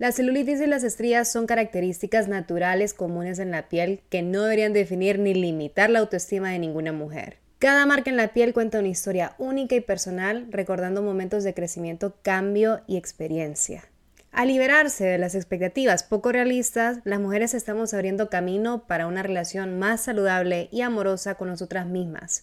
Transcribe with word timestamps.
La 0.00 0.12
celulitis 0.12 0.62
y 0.62 0.66
las 0.66 0.82
estrías 0.82 1.30
son 1.30 1.46
características 1.46 2.26
naturales 2.26 2.94
comunes 2.94 3.38
en 3.38 3.50
la 3.50 3.68
piel 3.68 4.00
que 4.08 4.22
no 4.22 4.44
deberían 4.44 4.72
definir 4.72 5.18
ni 5.18 5.34
limitar 5.34 5.90
la 5.90 5.98
autoestima 5.98 6.48
de 6.48 6.58
ninguna 6.58 6.90
mujer. 6.90 7.36
Cada 7.58 7.84
marca 7.84 8.08
en 8.08 8.16
la 8.16 8.32
piel 8.32 8.54
cuenta 8.54 8.78
una 8.78 8.88
historia 8.88 9.34
única 9.36 9.74
y 9.74 9.82
personal, 9.82 10.46
recordando 10.48 11.02
momentos 11.02 11.44
de 11.44 11.52
crecimiento, 11.52 12.16
cambio 12.22 12.80
y 12.86 12.96
experiencia. 12.96 13.84
Al 14.32 14.48
liberarse 14.48 15.04
de 15.04 15.18
las 15.18 15.34
expectativas 15.34 16.02
poco 16.02 16.32
realistas, 16.32 17.00
las 17.04 17.20
mujeres 17.20 17.52
estamos 17.52 17.92
abriendo 17.92 18.30
camino 18.30 18.86
para 18.86 19.06
una 19.06 19.22
relación 19.22 19.78
más 19.78 20.00
saludable 20.00 20.70
y 20.72 20.80
amorosa 20.80 21.34
con 21.34 21.48
nosotras 21.48 21.84
mismas, 21.84 22.42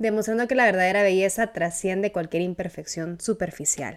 demostrando 0.00 0.48
que 0.48 0.56
la 0.56 0.64
verdadera 0.64 1.04
belleza 1.04 1.52
trasciende 1.52 2.10
cualquier 2.10 2.42
imperfección 2.42 3.20
superficial. 3.20 3.96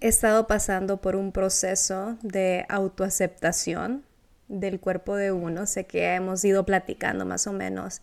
he 0.00 0.08
estado 0.08 0.46
pasando 0.46 1.00
por 1.00 1.16
un 1.16 1.32
proceso 1.32 2.18
de 2.22 2.66
autoaceptación 2.68 4.04
del 4.48 4.80
cuerpo 4.80 5.16
de 5.16 5.32
uno. 5.32 5.66
Sé 5.66 5.86
que 5.86 6.14
hemos 6.14 6.44
ido 6.44 6.64
platicando 6.64 7.24
más 7.24 7.46
o 7.46 7.52
menos 7.52 8.02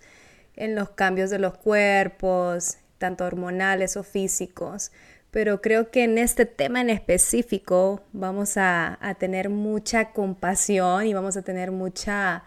en 0.55 0.75
los 0.75 0.89
cambios 0.91 1.29
de 1.29 1.39
los 1.39 1.57
cuerpos, 1.57 2.77
tanto 2.97 3.25
hormonales 3.25 3.97
o 3.97 4.03
físicos, 4.03 4.91
pero 5.31 5.61
creo 5.61 5.89
que 5.89 6.03
en 6.03 6.17
este 6.17 6.45
tema 6.45 6.81
en 6.81 6.89
específico 6.89 8.03
vamos 8.13 8.53
a, 8.55 8.99
tener 9.19 9.49
mucha 9.49 10.11
compasión 10.11 11.07
y 11.07 11.13
vamos 11.13 11.35
a 11.37 11.41
tener 11.41 11.71
mucha, 11.71 12.43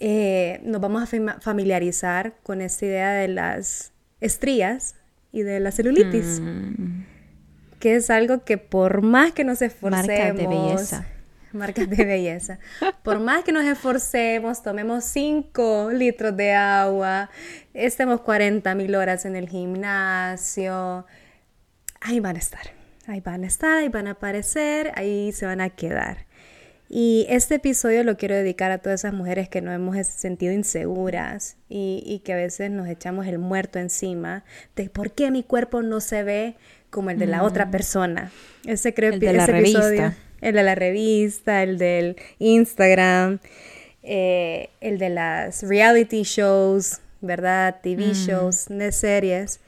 eh, 0.00 0.60
nos 0.64 0.80
vamos 0.80 1.04
a 1.04 1.40
familiarizar 1.40 2.34
con 2.42 2.60
esta 2.62 2.84
idea 2.84 3.12
de 3.12 3.28
las 3.28 3.92
estrías 4.20 4.96
y 5.30 5.42
de 5.42 5.60
la 5.60 5.70
celulitis. 5.70 6.40
Mm. 6.40 7.15
Que 7.86 7.94
es 7.94 8.10
algo 8.10 8.42
que 8.42 8.58
por 8.58 9.00
más 9.00 9.30
que 9.30 9.44
nos 9.44 9.62
esforcemos... 9.62 10.08
Marcas 10.08 10.36
de 10.36 10.46
belleza 10.48 11.06
marcas 11.52 11.88
de 11.88 12.04
belleza. 12.04 12.58
Por 13.04 13.20
más 13.20 13.44
que 13.44 13.52
nos 13.52 13.64
esforcemos, 13.64 14.60
tomemos 14.60 15.04
5 15.04 15.92
litros 15.92 16.36
de 16.36 16.52
agua, 16.52 17.30
estemos 17.74 18.22
40 18.22 18.74
mil 18.74 18.92
horas 18.96 19.24
en 19.24 19.36
el 19.36 19.48
gimnasio, 19.48 21.06
ahí 22.00 22.18
van 22.18 22.34
a 22.34 22.40
estar, 22.40 22.72
ahí 23.06 23.20
van 23.20 23.44
a 23.44 23.46
estar, 23.46 23.78
ahí 23.78 23.88
van 23.88 24.08
a 24.08 24.10
aparecer, 24.10 24.90
ahí 24.96 25.30
se 25.30 25.46
van 25.46 25.60
a 25.60 25.70
quedar. 25.70 26.26
Y 26.88 27.26
este 27.28 27.56
episodio 27.56 28.04
lo 28.04 28.16
quiero 28.16 28.34
dedicar 28.34 28.70
a 28.70 28.78
todas 28.78 29.00
esas 29.00 29.12
mujeres 29.12 29.48
que 29.48 29.60
nos 29.60 29.74
hemos 29.74 29.96
sentido 30.06 30.52
inseguras 30.52 31.56
y, 31.68 32.20
que 32.24 32.32
a 32.32 32.36
veces 32.36 32.70
nos 32.70 32.88
echamos 32.88 33.26
el 33.26 33.38
muerto 33.38 33.78
encima 33.78 34.44
de 34.76 34.88
por 34.88 35.12
qué 35.12 35.30
mi 35.30 35.42
cuerpo 35.42 35.82
no 35.82 36.00
se 36.00 36.22
ve 36.22 36.56
como 36.90 37.10
el 37.10 37.18
de 37.18 37.26
la 37.26 37.42
otra 37.42 37.66
mm. 37.66 37.70
persona. 37.70 38.30
Ese 38.64 38.94
creo 38.94 39.12
el 39.12 39.20
de 39.20 39.32
la 39.32 39.46
revista 39.46 40.14
el 40.40 40.54
de 40.54 40.62
la 40.62 40.74
revista, 40.74 41.62
el 41.62 41.78
del 41.78 42.16
Instagram, 42.38 43.40
eh, 44.02 44.70
el 44.80 44.98
de 44.98 45.10
las 45.10 45.62
reality 45.62 46.22
shows, 46.22 47.00
¿verdad? 47.20 47.80
TV 47.82 48.08
mm. 48.08 48.12
shows, 48.12 48.66
de 48.68 48.92
series. 48.92 49.60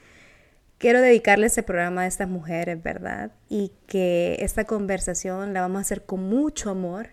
Quiero 0.78 1.00
dedicarle 1.00 1.46
este 1.46 1.64
programa 1.64 2.02
a 2.02 2.06
estas 2.06 2.28
mujeres, 2.28 2.80
¿verdad? 2.80 3.32
Y 3.48 3.72
que 3.88 4.36
esta 4.40 4.64
conversación 4.64 5.52
la 5.52 5.62
vamos 5.62 5.78
a 5.78 5.80
hacer 5.80 6.02
con 6.02 6.22
mucho 6.22 6.70
amor 6.70 7.08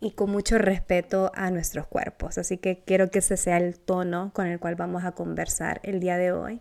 y 0.00 0.12
con 0.12 0.30
mucho 0.30 0.58
respeto 0.58 1.32
a 1.34 1.50
nuestros 1.50 1.86
cuerpos. 1.88 2.38
Así 2.38 2.58
que 2.58 2.82
quiero 2.84 3.10
que 3.10 3.18
ese 3.18 3.36
sea 3.36 3.56
el 3.56 3.80
tono 3.80 4.30
con 4.32 4.46
el 4.46 4.60
cual 4.60 4.76
vamos 4.76 5.04
a 5.04 5.12
conversar 5.12 5.80
el 5.82 5.98
día 5.98 6.18
de 6.18 6.30
hoy. 6.30 6.60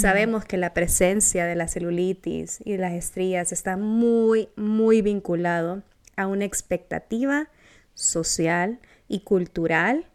Sabemos 0.00 0.44
que 0.44 0.56
la 0.56 0.74
presencia 0.74 1.46
de 1.46 1.54
la 1.54 1.68
celulitis 1.68 2.58
y 2.64 2.76
las 2.78 2.94
estrías 2.94 3.52
está 3.52 3.76
muy, 3.76 4.48
muy 4.56 5.02
vinculado 5.02 5.84
a 6.16 6.26
una 6.26 6.44
expectativa 6.44 7.48
social 7.94 8.80
y 9.06 9.20
cultural 9.20 10.06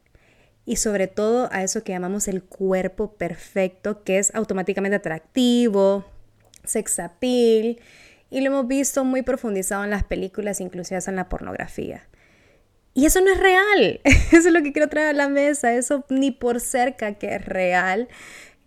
y 0.66 0.76
sobre 0.76 1.08
todo 1.08 1.48
a 1.54 1.64
eso 1.64 1.82
que 1.86 1.94
llamamos 1.94 2.28
el 2.28 2.44
cuerpo 2.44 3.14
perfecto, 3.14 4.04
que 4.04 4.18
es 4.20 4.36
automáticamente 4.36 4.98
atractivo, 4.98 6.06
sex 6.66 7.00
appeal, 7.00 7.80
y 8.30 8.42
lo 8.42 8.48
hemos 8.48 8.68
visto 8.68 9.06
muy 9.06 9.22
profundizado 9.22 9.86
en 9.86 9.92
las 9.92 10.04
películas, 10.04 10.60
inclusive 10.60 11.00
en 11.08 11.16
la 11.16 11.30
pornografía. 11.30 12.06
Y 12.94 13.06
eso 13.06 13.22
no 13.22 13.32
es 13.32 13.40
real, 13.40 14.02
eso 14.04 14.50
es 14.50 14.52
lo 14.52 14.62
que 14.62 14.74
quiero 14.74 14.90
traer 14.90 15.08
a 15.08 15.14
la 15.14 15.30
mesa, 15.30 15.74
eso 15.74 16.04
ni 16.10 16.32
por 16.32 16.60
cerca 16.60 17.14
que 17.14 17.36
es 17.36 17.46
real. 17.46 18.10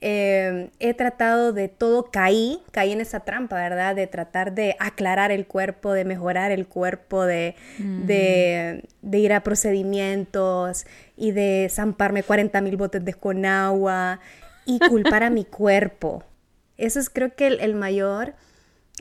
Em, 0.05 0.71
he 0.81 0.95
tratado 0.95 1.53
de 1.53 1.69
todo, 1.69 2.11
caí, 2.11 2.61
caí 2.73 2.91
en 2.91 3.01
esa 3.01 3.21
trampa, 3.21 3.55
¿verdad? 3.55 3.95
De 3.95 4.09
tratar 4.09 4.53
de 4.53 4.75
aclarar 4.81 5.31
el 5.31 5.47
cuerpo, 5.47 5.93
de 5.93 6.05
mejorar 6.05 6.51
el 6.51 6.67
cuerpo, 6.67 7.25
de, 7.25 7.55
de, 7.79 9.19
ir 9.19 9.33
a 9.33 9.45
procedimientos 9.45 10.87
y 11.17 11.31
de 11.31 11.69
zamparme 11.71 12.25
40 12.25 12.61
mil 12.63 12.77
botes 12.77 13.05
de 13.05 13.15
con 13.15 13.47
agua 13.47 14.19
y 14.67 14.81
culpar 14.81 15.23
a 15.23 15.31
mi 15.31 15.45
cuerpo. 15.45 16.25
Eso 16.79 16.99
es 16.99 17.09
creo 17.09 17.37
que 17.37 17.47
el 17.47 17.75
mayor 17.77 18.35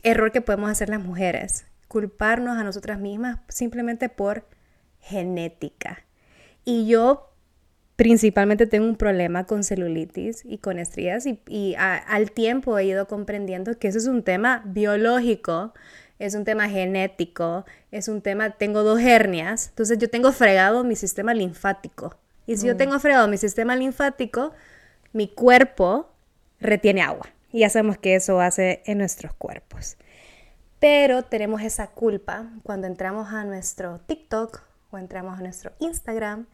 error 0.03 0.31
que 0.31 0.41
podemos 0.41 0.69
hacer 0.69 0.89
las 0.89 1.01
mujeres, 1.01 1.65
culparnos 1.87 2.59
a 2.59 2.63
nosotras 2.63 2.99
mismas 2.99 3.39
simplemente 3.47 4.07
por 4.07 4.45
genética. 4.99 6.05
Y 6.63 6.85
yo 6.85 7.30
principalmente 8.01 8.65
tengo 8.65 8.87
un 8.87 8.95
problema 8.95 9.45
con 9.45 9.63
celulitis 9.63 10.41
y 10.43 10.57
con 10.57 10.79
estrías 10.79 11.27
y, 11.27 11.75
al 11.77 12.31
tiempo 12.31 12.75
he 12.79 12.85
ido 12.85 13.07
comprendiendo 13.07 13.77
que 13.77 13.89
eso 13.89 13.99
es 13.99 14.07
un 14.07 14.23
tema 14.23 14.63
biológico, 14.65 15.75
es 16.17 16.33
un 16.33 16.43
tema 16.43 16.67
genético, 16.67 17.63
es 17.91 18.07
un 18.07 18.23
tema, 18.23 18.57
tengo 18.57 18.81
dos 18.81 18.99
hernias, 18.99 19.67
entonces 19.67 19.99
yo 19.99 20.09
tengo 20.09 20.31
fregado 20.31 20.83
mi 20.83 20.95
sistema 20.95 21.35
linfático. 21.35 22.15
Y 22.47 22.57
si 22.57 22.65
yo 22.65 22.73
mm. 22.73 22.77
tengo 22.77 22.99
fregado 22.99 23.27
mi 23.27 23.37
sistema 23.37 23.75
linfático, 23.75 24.51
mi 25.13 25.27
cuerpo 25.27 26.09
retiene 26.59 27.03
agua. 27.03 27.27
Y 27.51 27.59
ya 27.59 27.69
sabemos 27.69 27.99
que 27.99 28.15
eso 28.15 28.41
hace 28.41 28.81
en 28.87 28.97
nuestros 28.97 29.31
cuerpos. 29.35 29.97
Pero 30.79 31.21
tenemos 31.21 31.61
esa 31.61 31.85
culpa 31.85 32.49
cuando 32.63 32.87
entramos 32.87 33.31
a 33.31 33.43
nuestro 33.43 33.99
TikTok 33.99 34.63
o 34.89 34.97
entramos 34.97 35.37
a 35.37 35.43
nuestro 35.43 35.71
Instagram 35.77 36.47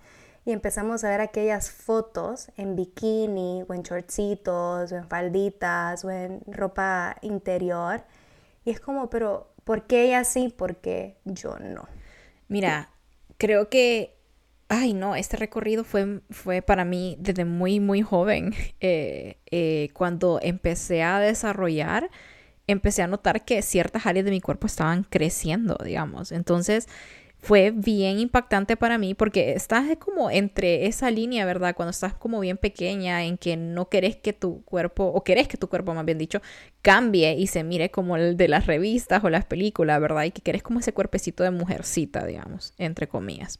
y 0.48 0.54
empezamos 0.54 1.04
a 1.04 1.10
ver 1.10 1.20
aquellas 1.20 1.70
fotos 1.70 2.52
en 2.56 2.78
bikini 2.78 3.66
o 3.68 3.74
en 3.74 3.84
shortcitos 3.84 4.94
o 4.94 4.96
en 4.96 5.06
falditas 5.10 6.06
o 6.06 6.10
en 6.10 6.40
ropa 6.48 7.18
interior. 7.22 8.06
Y 8.64 8.72
es 8.72 8.80
como, 8.80 9.10
pero 9.10 9.52
¿por 9.66 9.88
qué 9.88 10.06
ella 10.06 10.24
sí? 10.24 10.48
¿Por 10.48 10.78
qué 10.78 11.18
yo 11.26 11.60
no? 11.60 11.90
Mira, 12.48 12.92
creo 13.38 13.68
que, 13.68 14.16
ay 14.70 14.94
no, 14.94 15.18
este 15.18 15.36
recorrido 15.36 15.84
fue, 15.84 16.22
fue 16.30 16.62
para 16.62 16.86
mí 16.86 17.18
desde 17.20 17.44
muy, 17.44 17.82
muy 17.82 18.02
joven. 18.02 18.54
Eh, 18.80 19.40
eh, 19.52 19.90
cuando 19.94 20.40
empecé 20.42 21.04
a 21.04 21.20
desarrollar, 21.20 22.10
empecé 22.68 23.02
a 23.02 23.08
notar 23.08 23.44
que 23.44 23.62
ciertas 23.62 24.06
áreas 24.06 24.24
de 24.24 24.32
mi 24.32 24.40
cuerpo 24.40 24.68
estaban 24.68 25.04
creciendo, 25.04 25.78
digamos. 25.84 26.32
Entonces, 26.32 26.88
fue 27.40 27.72
bien 27.72 28.20
impactante 28.20 28.76
para 28.76 28.98
mí 28.98 29.14
porque 29.14 29.54
estás 29.54 29.86
como 29.98 30.30
entre 30.30 30.88
esa 30.88 31.12
línea, 31.12 31.46
¿verdad? 31.46 31.76
Cuando 31.76 31.92
estás 31.92 32.14
como 32.14 32.40
bien 32.40 32.58
pequeña 32.58 33.24
en 33.24 33.38
que 33.38 33.56
no 33.56 33.90
querés 33.90 34.16
que 34.16 34.34
tu 34.34 34.64
cuerpo, 34.64 35.06
o 35.06 35.24
querés 35.24 35.48
que 35.48 35.58
tu 35.58 35.70
cuerpo, 35.70 35.94
más 35.94 36.06
bien 36.06 36.18
dicho, 36.18 36.42
cambie 36.82 37.36
y 37.36 37.48
se 37.48 37.64
mire 37.64 37.92
como 37.92 38.18
el 38.18 38.38
de 38.38 38.48
las 38.48 38.66
revistas 38.66 39.24
o 39.24 39.30
las 39.30 39.46
películas, 39.46 40.02
¿verdad? 40.02 40.24
Y 40.24 40.32
que 40.32 40.42
querés 40.42 40.64
como 40.64 40.80
ese 40.80 40.94
cuerpecito 40.94 41.44
de 41.44 41.52
mujercita, 41.52 42.26
digamos, 42.26 42.74
entre 42.78 43.08
comillas. 43.08 43.60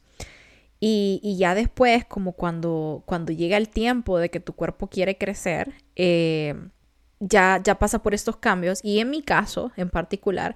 Y, 0.80 1.36
ya 1.38 1.54
después, 1.54 2.04
como 2.04 2.32
cuando, 2.32 3.02
cuando 3.04 3.32
llega 3.32 3.56
el 3.56 3.68
tiempo 3.68 4.18
de 4.18 4.30
que 4.30 4.38
tu 4.38 4.52
cuerpo 4.52 4.88
quiere 4.88 5.18
crecer, 5.18 5.72
eh, 5.96 6.54
ya, 7.20 7.60
ya 7.62 7.78
pasa 7.78 8.00
por 8.00 8.14
estos 8.14 8.36
cambios. 8.36 8.80
Y 8.84 9.00
en 9.00 9.10
mi 9.10 9.22
caso, 9.22 9.72
en 9.76 9.90
particular, 9.90 10.54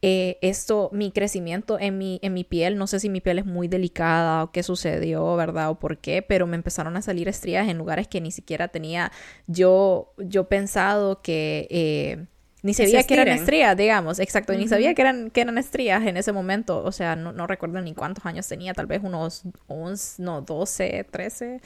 eh, 0.00 0.38
esto, 0.42 0.90
mi 0.92 1.10
crecimiento 1.10 1.78
en 1.78 1.98
mi, 1.98 2.20
en 2.22 2.32
mi 2.32 2.44
piel, 2.44 2.78
no 2.78 2.86
sé 2.86 3.00
si 3.00 3.08
mi 3.08 3.20
piel 3.20 3.40
es 3.40 3.46
muy 3.46 3.66
delicada 3.66 4.44
o 4.44 4.52
qué 4.52 4.62
sucedió, 4.62 5.34
¿verdad? 5.34 5.70
O 5.70 5.78
por 5.78 5.98
qué, 5.98 6.22
pero 6.22 6.46
me 6.46 6.54
empezaron 6.54 6.96
a 6.96 7.02
salir 7.02 7.26
estrías 7.26 7.68
en 7.68 7.78
lugares 7.78 8.06
que 8.06 8.20
ni 8.20 8.30
siquiera 8.30 8.68
tenía 8.68 9.10
yo, 9.46 10.12
yo 10.18 10.48
pensado 10.48 11.20
que... 11.20 11.66
Eh, 11.70 12.26
ni 12.62 12.74
sabía 12.74 13.04
que 13.04 13.14
eran 13.14 13.28
estrías, 13.28 13.76
digamos, 13.76 14.18
exacto, 14.18 14.52
ni 14.52 14.66
sabía 14.66 14.92
que 14.92 15.02
eran, 15.02 15.30
que 15.30 15.40
eran 15.42 15.58
estrías 15.58 16.04
en 16.04 16.16
ese 16.16 16.32
momento, 16.32 16.82
o 16.82 16.90
sea, 16.90 17.14
no, 17.14 17.46
recuerdo 17.46 17.80
ni 17.80 17.94
cuántos 17.94 18.26
años 18.26 18.48
tenía, 18.48 18.74
tal 18.74 18.86
vez 18.86 19.00
unos 19.04 19.44
11, 19.68 20.22
no, 20.22 20.42
12, 20.42 21.06
13, 21.08 21.60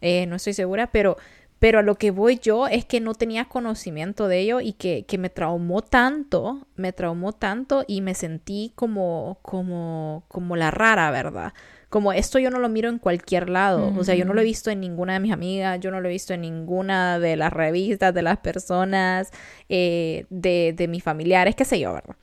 eh, 0.00 0.26
no 0.26 0.36
estoy 0.36 0.54
segura, 0.54 0.92
pero, 0.92 1.16
pero 1.58 1.78
a 1.78 1.82
lo 1.82 1.94
que 1.96 2.10
voy 2.10 2.38
yo 2.38 2.66
es 2.66 2.84
que 2.84 3.00
no 3.00 3.14
tenía 3.14 3.46
conocimiento 3.46 4.28
de 4.28 4.40
ello 4.40 4.60
y 4.60 4.74
que, 4.74 5.04
que 5.06 5.16
me 5.16 5.30
traumó 5.30 5.82
tanto, 5.82 6.66
me 6.76 6.92
traumó 6.92 7.32
tanto 7.32 7.84
y 7.86 8.02
me 8.02 8.14
sentí 8.14 8.72
como, 8.74 9.38
como, 9.42 10.24
como 10.28 10.56
la 10.56 10.70
rara, 10.70 11.10
¿verdad? 11.10 11.54
Como 11.88 12.12
esto 12.12 12.38
yo 12.38 12.50
no 12.50 12.58
lo 12.58 12.68
miro 12.68 12.90
en 12.90 12.98
cualquier 12.98 13.48
lado. 13.48 13.92
O 13.96 14.04
sea, 14.04 14.14
yo 14.16 14.24
no 14.26 14.34
lo 14.34 14.42
he 14.42 14.44
visto 14.44 14.70
en 14.70 14.80
ninguna 14.80 15.14
de 15.14 15.20
mis 15.20 15.32
amigas, 15.32 15.80
yo 15.80 15.90
no 15.90 16.00
lo 16.00 16.08
he 16.08 16.12
visto 16.12 16.34
en 16.34 16.42
ninguna 16.42 17.18
de 17.18 17.36
las 17.36 17.52
revistas, 17.52 18.12
de 18.12 18.22
las 18.22 18.38
personas, 18.38 19.30
eh, 19.68 20.26
de, 20.28 20.74
de, 20.76 20.88
mis 20.88 21.02
familiares, 21.02 21.54
qué 21.54 21.64
sé 21.64 21.78
yo, 21.78 21.94
¿verdad? 21.94 22.16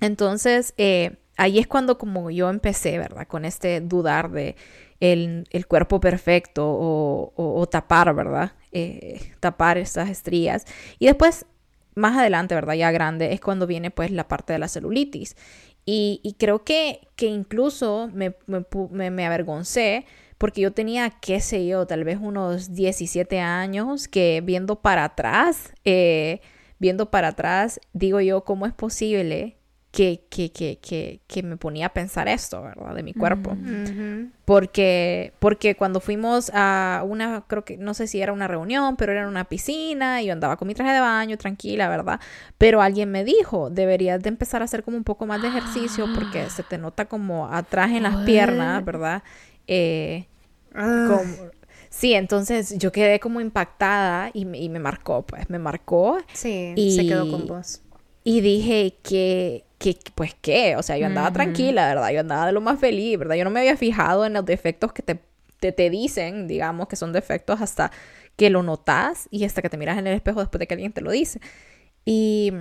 Entonces, 0.00 0.74
eh, 0.76 1.16
ahí 1.36 1.58
es 1.58 1.66
cuando 1.66 1.98
como 1.98 2.30
yo 2.30 2.50
empecé, 2.50 2.98
¿verdad? 2.98 3.26
Con 3.26 3.44
este 3.44 3.80
dudar 3.80 4.30
de 4.30 4.54
el, 5.00 5.46
el 5.50 5.66
cuerpo 5.66 6.00
perfecto 6.00 6.64
o, 6.66 7.68
tapar, 7.70 8.14
¿verdad? 8.14 8.52
Eh, 8.72 9.32
tapar 9.40 9.78
estas 9.78 10.08
estrías. 10.08 10.64
Y 10.98 11.06
después 11.06 11.46
más 11.94 12.16
adelante, 12.16 12.54
¿verdad? 12.54 12.74
Ya 12.74 12.90
grande, 12.90 13.32
es 13.32 13.40
cuando 13.40 13.66
viene 13.66 13.90
pues 13.90 14.10
la 14.10 14.28
parte 14.28 14.52
de 14.52 14.58
la 14.58 14.68
celulitis. 14.68 15.36
Y, 15.86 16.36
creo 16.38 16.64
que, 16.64 17.08
que 17.14 17.26
incluso 17.26 18.08
me, 18.12 18.34
me, 18.46 19.10
me, 19.10 19.26
avergoncé 19.26 20.06
porque 20.38 20.62
yo 20.62 20.72
tenía, 20.72 21.10
qué 21.10 21.40
sé 21.40 21.66
yo, 21.66 21.86
tal 21.86 22.04
vez 22.04 22.18
unos 22.20 22.72
17 22.74 23.38
años 23.40 24.08
que 24.08 24.42
viendo 24.42 24.80
para 24.80 25.04
atrás, 25.04 25.74
eh, 25.84 26.40
viendo 26.78 27.10
para 27.10 27.28
atrás, 27.28 27.80
digo 27.92 28.20
yo, 28.22 28.44
¿cómo 28.44 28.64
es 28.66 28.72
posible 28.72 29.58
que, 29.94 30.24
que, 30.28 30.50
que, 30.50 31.20
que, 31.24 31.42
me 31.44 31.56
ponía 31.56 31.86
a 31.86 31.88
pensar 31.90 32.26
esto, 32.26 32.60
¿verdad? 32.60 32.96
De 32.96 33.04
mi 33.04 33.14
cuerpo. 33.14 33.56
porque, 34.44 35.32
porque 35.38 35.76
cuando 35.76 36.00
fuimos 36.00 36.50
a 36.52 37.04
una, 37.06 37.44
creo 37.46 37.64
que, 37.64 37.76
no 37.76 37.94
sé 37.94 38.08
si 38.08 38.20
era 38.20 38.32
una 38.32 38.48
reunión, 38.48 38.96
pero 38.96 39.12
era 39.12 39.22
en 39.22 39.28
una 39.28 39.44
piscina 39.44 40.20
y 40.20 40.26
yo 40.26 40.32
andaba 40.32 40.56
con 40.56 40.66
mi 40.66 40.74
traje 40.74 40.90
de 40.90 40.98
baño, 40.98 41.38
tranquila, 41.38 41.88
¿verdad? 41.88 42.18
Pero 42.58 42.82
alguien 42.82 43.12
me 43.12 43.22
dijo, 43.22 43.70
deberías 43.70 44.20
de 44.20 44.30
empezar 44.30 44.62
a 44.62 44.64
hacer 44.64 44.82
como 44.82 44.96
un 44.96 45.04
poco 45.04 45.26
más 45.26 45.40
de 45.40 45.46
ejercicio 45.46 46.08
porque 46.12 46.50
se 46.50 46.64
te 46.64 46.76
nota 46.76 47.04
como 47.04 47.46
atrás 47.46 47.92
en 47.92 48.02
las 48.02 48.16
piernas, 48.24 48.84
¿verdad? 48.84 49.22
Eh, 49.68 50.26
ah. 50.74 51.22
Sí, 51.88 52.14
entonces 52.14 52.76
yo 52.78 52.90
quedé 52.90 53.20
como 53.20 53.40
impactada 53.40 54.32
y 54.34 54.44
me, 54.44 54.58
y 54.58 54.68
me 54.68 54.80
marcó, 54.80 55.22
pues, 55.22 55.48
me 55.48 55.60
marcó. 55.60 56.18
Sí, 56.32 56.72
y, 56.74 56.96
se 56.96 57.06
quedó 57.06 57.30
con 57.30 57.46
vos. 57.46 57.80
Y 58.24 58.40
dije 58.40 58.96
que 59.04 59.64
que, 59.92 59.98
pues 60.14 60.34
qué, 60.40 60.76
o 60.76 60.82
sea, 60.82 60.96
yo 60.96 61.06
andaba 61.06 61.30
tranquila, 61.30 61.86
¿verdad? 61.86 62.10
Yo 62.10 62.20
andaba 62.20 62.46
de 62.46 62.52
lo 62.52 62.62
más 62.62 62.80
feliz, 62.80 63.18
¿verdad? 63.18 63.34
Yo 63.34 63.44
no 63.44 63.50
me 63.50 63.60
había 63.60 63.76
fijado 63.76 64.24
en 64.24 64.32
los 64.32 64.44
defectos 64.46 64.94
que 64.94 65.02
te, 65.02 65.20
te, 65.72 65.90
dicen, 65.90 66.48
digamos, 66.48 66.88
que 66.88 66.96
son 66.96 67.12
defectos 67.12 67.60
hasta 67.60 67.90
que 68.36 68.48
lo 68.48 68.62
notas 68.62 69.28
y 69.30 69.44
hasta 69.44 69.60
que 69.60 69.68
te 69.68 69.76
miras 69.76 69.98
en 69.98 70.06
el 70.06 70.14
espejo 70.14 70.40
después 70.40 70.58
de 70.58 70.66
que 70.66 70.74
alguien 70.74 70.92
te 70.92 71.02
lo 71.02 71.10
dice. 71.10 71.40
Y, 72.06 72.52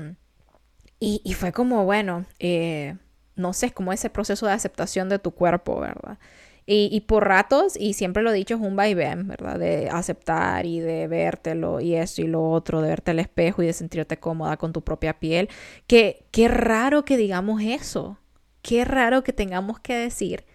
y, 0.99 1.33
fue 1.33 1.53
como, 1.53 1.85
bueno, 1.85 2.25
eh, 2.39 2.97
no 3.35 3.53
sé, 3.53 3.67
es 3.67 3.71
como 3.71 3.93
ese 3.93 4.09
proceso 4.09 4.45
de 4.45 4.53
aceptación 4.53 5.07
de 5.07 5.19
tu 5.19 5.31
cuerpo, 5.31 5.79
¿verdad? 5.79 6.17
Y, 6.65 7.01
por 7.01 7.27
ratos, 7.27 7.75
y 7.77 7.94
siempre 7.94 8.24
lo 8.24 8.31
he 8.31 8.33
dicho, 8.33 8.56
es 8.56 8.62
un 8.62 8.77
vaivén, 8.77 9.27
¿verdad? 9.27 9.60
De 9.60 9.89
aceptar 9.89 10.65
y 10.65 10.80
de 10.80 11.07
vértelo 11.07 11.81
y 11.81 11.95
eso 11.95 12.21
y 12.21 12.27
lo 12.27 12.50
otro, 12.50 12.81
de 12.81 12.88
verte 12.88 13.12
al 13.12 13.19
espejo 13.19 13.62
y 13.63 13.65
de 13.65 13.74
sentirte 13.74 14.18
cómoda 14.18 14.56
con 14.56 14.71
tu 14.71 14.81
propia 14.81 15.19
piel. 15.19 15.50
Que, 15.88 16.25
qué 16.31 16.48
raro 16.48 17.04
que 17.04 17.18
digamos 17.18 17.62
eso. 17.62 18.18
Qué 18.62 18.86
raro 18.86 19.25
que 19.25 19.33
tengamos 19.33 19.81
que 19.81 19.94
decir 19.94 20.45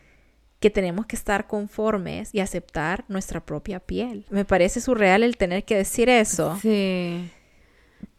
que 0.61 0.71
tenemos 0.71 1.05
que 1.05 1.15
estar 1.15 1.47
conformes 1.47 2.35
y 2.35 2.41
aceptar 2.41 3.05
nuestra 3.09 3.45
propia 3.45 3.79
piel. 3.79 4.25
Me 4.31 4.47
parece 4.47 4.81
surreal 4.81 5.23
el 5.23 5.37
tener 5.37 5.65
que 5.65 5.77
decir 5.77 6.09
eso. 6.09 6.59
Sí. 6.63 7.31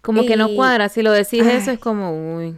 Como 0.02 0.26
que 0.26 0.38
no 0.38 0.54
cuadra. 0.56 0.90
Si 0.90 1.02
lo 1.02 1.12
decís 1.12 1.44
eso 1.46 1.72
es 1.72 1.80
como, 1.80 2.38
uy 2.38 2.58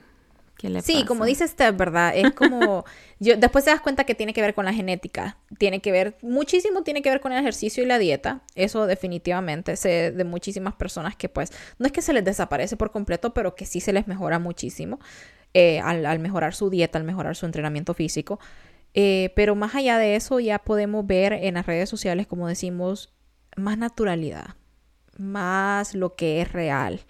sí, 0.82 1.06
como 1.06 1.26
dice 1.26 1.48
Steph, 1.48 1.76
¿verdad? 1.76 2.14
Es 2.16 2.32
como, 2.36 2.86
yo, 3.20 3.38
después 3.38 3.66
te 3.66 3.72
das 3.72 3.82
cuenta 3.82 4.04
que 4.04 4.16
tiene 4.16 4.34
que 4.34 4.42
ver 4.42 4.54
con 4.54 4.66
la 4.66 4.74
genética, 4.74 5.38
tiene 5.58 5.82
que 5.82 5.92
ver, 5.92 6.18
muchísimo 6.22 6.84
tiene 6.84 7.02
que 7.02 7.10
ver 7.10 7.22
con 7.22 7.32
el 7.32 7.40
ejercicio 7.40 7.84
y 7.84 7.86
la 7.88 8.00
dieta, 8.00 8.42
eso 8.56 8.88
definitivamente, 8.88 9.76
sé 9.76 10.12
de 10.12 10.24
muchísimas 10.24 10.76
personas 10.76 11.16
que 11.16 11.30
pues, 11.30 11.52
no 11.80 11.86
es 11.86 11.92
que 11.92 12.02
se 12.02 12.14
les 12.14 12.24
desaparece 12.24 12.78
por 12.78 12.92
completo, 12.92 13.34
pero 13.34 13.56
que 13.56 13.66
sí 13.66 13.80
se 13.80 13.94
les 13.94 14.08
mejora 14.08 14.40
muchísimo 14.40 15.00
eh, 15.54 15.82
al, 15.82 16.20
mejorar 16.20 16.54
su 16.54 16.70
dieta, 16.70 16.98
al 16.98 17.04
mejorar 17.04 17.36
su 17.36 17.46
entrenamiento 17.46 17.94
físico. 17.94 18.40
Eh, 18.94 19.32
pero 19.36 19.56
más 19.56 19.76
allá 19.76 19.98
de 19.98 20.16
eso, 20.16 20.40
ya 20.40 20.60
podemos 20.60 21.06
ver 21.06 21.34
en 21.34 21.56
las 21.56 21.66
redes 21.66 21.90
sociales, 21.90 22.28
como 22.28 22.48
decimos, 22.48 23.14
más 23.58 23.78
naturalidad, 23.78 24.56
más 25.18 25.94
lo 25.94 26.16
que 26.16 26.42
es 26.42 26.52
real. 26.52 27.02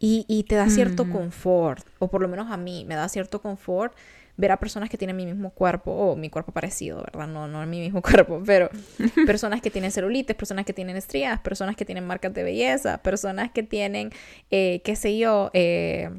Y, 0.00 0.44
te 0.48 0.54
da 0.54 0.70
cierto 0.70 1.10
confort, 1.10 1.84
o 1.98 2.08
por 2.08 2.20
lo 2.20 2.28
menos 2.28 2.52
a 2.52 2.56
mí 2.56 2.84
me 2.86 2.94
da 2.94 3.08
cierto 3.08 3.42
confort 3.42 3.92
ver 4.36 4.52
a 4.52 4.56
personas 4.56 4.88
que 4.88 4.96
tienen 4.96 5.16
mi 5.16 5.26
mismo 5.26 5.50
cuerpo, 5.50 5.90
o 5.90 6.14
mi 6.14 6.30
cuerpo 6.30 6.52
parecido, 6.52 6.98
¿verdad? 6.98 7.26
No, 7.26 7.48
no 7.48 7.66
mi 7.66 7.80
mismo 7.80 8.00
cuerpo, 8.02 8.40
pero 8.46 8.70
personas 9.26 9.60
que 9.60 9.70
tienen 9.70 9.90
celulitis, 9.90 10.36
personas 10.36 10.64
que 10.64 10.72
tienen 10.72 10.96
estrías, 10.96 11.40
personas 11.40 11.74
que 11.74 11.84
tienen 11.84 12.06
marcas 12.06 12.32
de 12.32 12.44
belleza, 12.44 12.98
personas 13.02 13.50
que 13.50 13.64
tienen, 13.64 14.10
eh, 14.52 14.80
qué 14.84 14.94
sé 14.94 15.18
yo, 15.18 15.50
eh, 15.52 16.10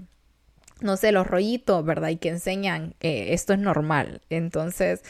no 0.82 0.98
sé, 0.98 1.14
los 1.14 1.26
rollitos, 1.26 1.86
¿verdad? 1.86 2.10
Y 2.10 2.18
que 2.18 2.28
enseñan 2.28 2.94
que 3.00 3.34
esto 3.34 3.54
es 3.54 3.60
normal. 3.60 4.22
Entonces, 4.30 5.02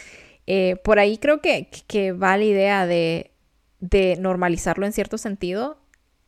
eh, 0.46 0.76
por 0.84 1.00
ahí 1.00 1.18
creo 1.18 1.42
que, 1.42 1.70
que 1.88 2.12
va 2.12 2.38
la 2.38 2.44
idea 2.44 2.86
de, 2.86 3.32
de 3.80 4.18
normalizarlo 4.20 4.86
en 4.86 4.94
cierto 4.94 5.18
sentido 5.18 5.79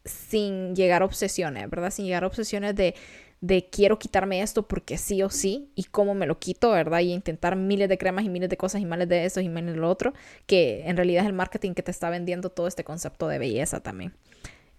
sin 0.06 0.76
llegar 0.76 1.02
a 1.02 1.06
obsesiones, 1.06 1.70
¿verdad? 1.70 1.92
Sin 1.92 2.06
llegar 2.06 2.24
a 2.24 2.28
obsesiones 2.28 2.76
de, 2.76 2.96
de 3.42 3.70
quiero 3.70 4.00
quitarme 4.00 4.42
esto 4.42 4.68
porque 4.68 4.98
sí 4.98 5.22
o 5.24 5.30
sí 5.30 5.72
y 5.76 5.86
cómo 5.86 6.14
me 6.14 6.28
lo 6.28 6.40
quito, 6.40 6.72
¿verdad? 6.72 7.00
Y 7.00 7.12
intentar 7.12 7.56
miles 7.56 7.90
de 7.90 7.98
cremas 7.98 8.24
y 8.26 8.30
miles 8.30 8.50
de 8.50 8.58
cosas 8.58 8.82
y 8.82 8.86
miles 8.86 9.10
de 9.10 9.26
eso 9.26 9.42
y 9.42 9.50
miles 9.50 9.74
de 9.74 9.80
lo 9.80 9.90
otro, 9.90 10.14
que 10.46 10.84
en 10.86 10.96
realidad 10.96 11.24
es 11.24 11.28
el 11.28 11.34
marketing 11.34 11.74
que 11.74 11.84
te 11.84 11.92
está 11.92 12.10
vendiendo 12.10 12.50
todo 12.50 12.68
este 12.68 12.84
concepto 12.84 13.28
de 13.28 13.40
belleza 13.40 13.82
también. 13.82 14.14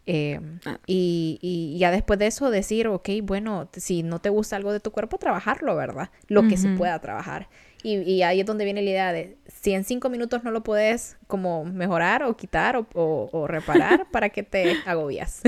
Eh, 0.04 0.40
ah. 0.66 0.78
y, 0.86 1.38
y, 1.40 1.78
ya 1.78 1.92
después 1.92 2.18
de 2.18 2.26
eso 2.26 2.50
decir, 2.50 2.88
ok, 2.88 3.08
bueno, 3.22 3.68
si 3.72 4.02
no 4.02 4.18
te 4.20 4.30
gusta 4.30 4.56
algo 4.56 4.72
de 4.72 4.80
tu 4.80 4.90
cuerpo, 4.90 5.18
trabajarlo, 5.18 5.76
¿verdad? 5.76 6.10
Lo 6.28 6.48
que 6.48 6.56
se 6.56 6.68
pueda 6.70 6.98
trabajar. 6.98 7.48
Y, 7.84 8.22
ahí 8.22 8.40
es 8.40 8.46
donde 8.46 8.64
viene 8.64 8.82
la 8.82 8.90
idea 8.90 9.12
de 9.12 9.36
si 9.46 9.72
en 9.72 9.84
cinco 9.84 10.08
minutos 10.08 10.44
no 10.44 10.52
lo 10.52 10.62
puedes 10.62 11.16
como 11.26 11.64
mejorar 11.64 12.22
o 12.22 12.36
quitar 12.36 12.76
o, 12.76 12.86
o, 12.94 13.46
reparar, 13.48 14.06
¿para 14.12 14.28
qué 14.28 14.42
te 14.42 14.76
agobias? 14.86 15.42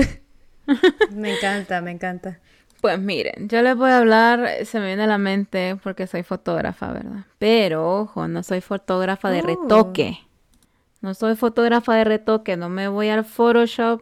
me 1.13 1.35
encanta, 1.35 1.81
me 1.81 1.91
encanta. 1.91 2.39
Pues 2.81 2.99
miren, 2.99 3.47
yo 3.47 3.61
les 3.61 3.75
voy 3.75 3.89
a 3.89 3.97
hablar, 3.97 4.65
se 4.65 4.79
me 4.79 4.87
viene 4.87 5.03
a 5.03 5.07
la 5.07 5.17
mente 5.17 5.77
porque 5.81 6.07
soy 6.07 6.23
fotógrafa, 6.23 6.91
¿verdad? 6.91 7.25
Pero, 7.39 8.01
ojo, 8.01 8.27
no 8.27 8.43
soy 8.43 8.61
fotógrafa 8.61 9.29
de 9.29 9.39
oh. 9.39 9.45
retoque. 9.45 10.19
No 11.01 11.13
soy 11.13 11.35
fotógrafa 11.35 11.95
de 11.95 12.03
retoque, 12.03 12.57
no 12.57 12.67
me 12.67 12.87
voy 12.87 13.09
al 13.09 13.23
Photoshop 13.23 14.01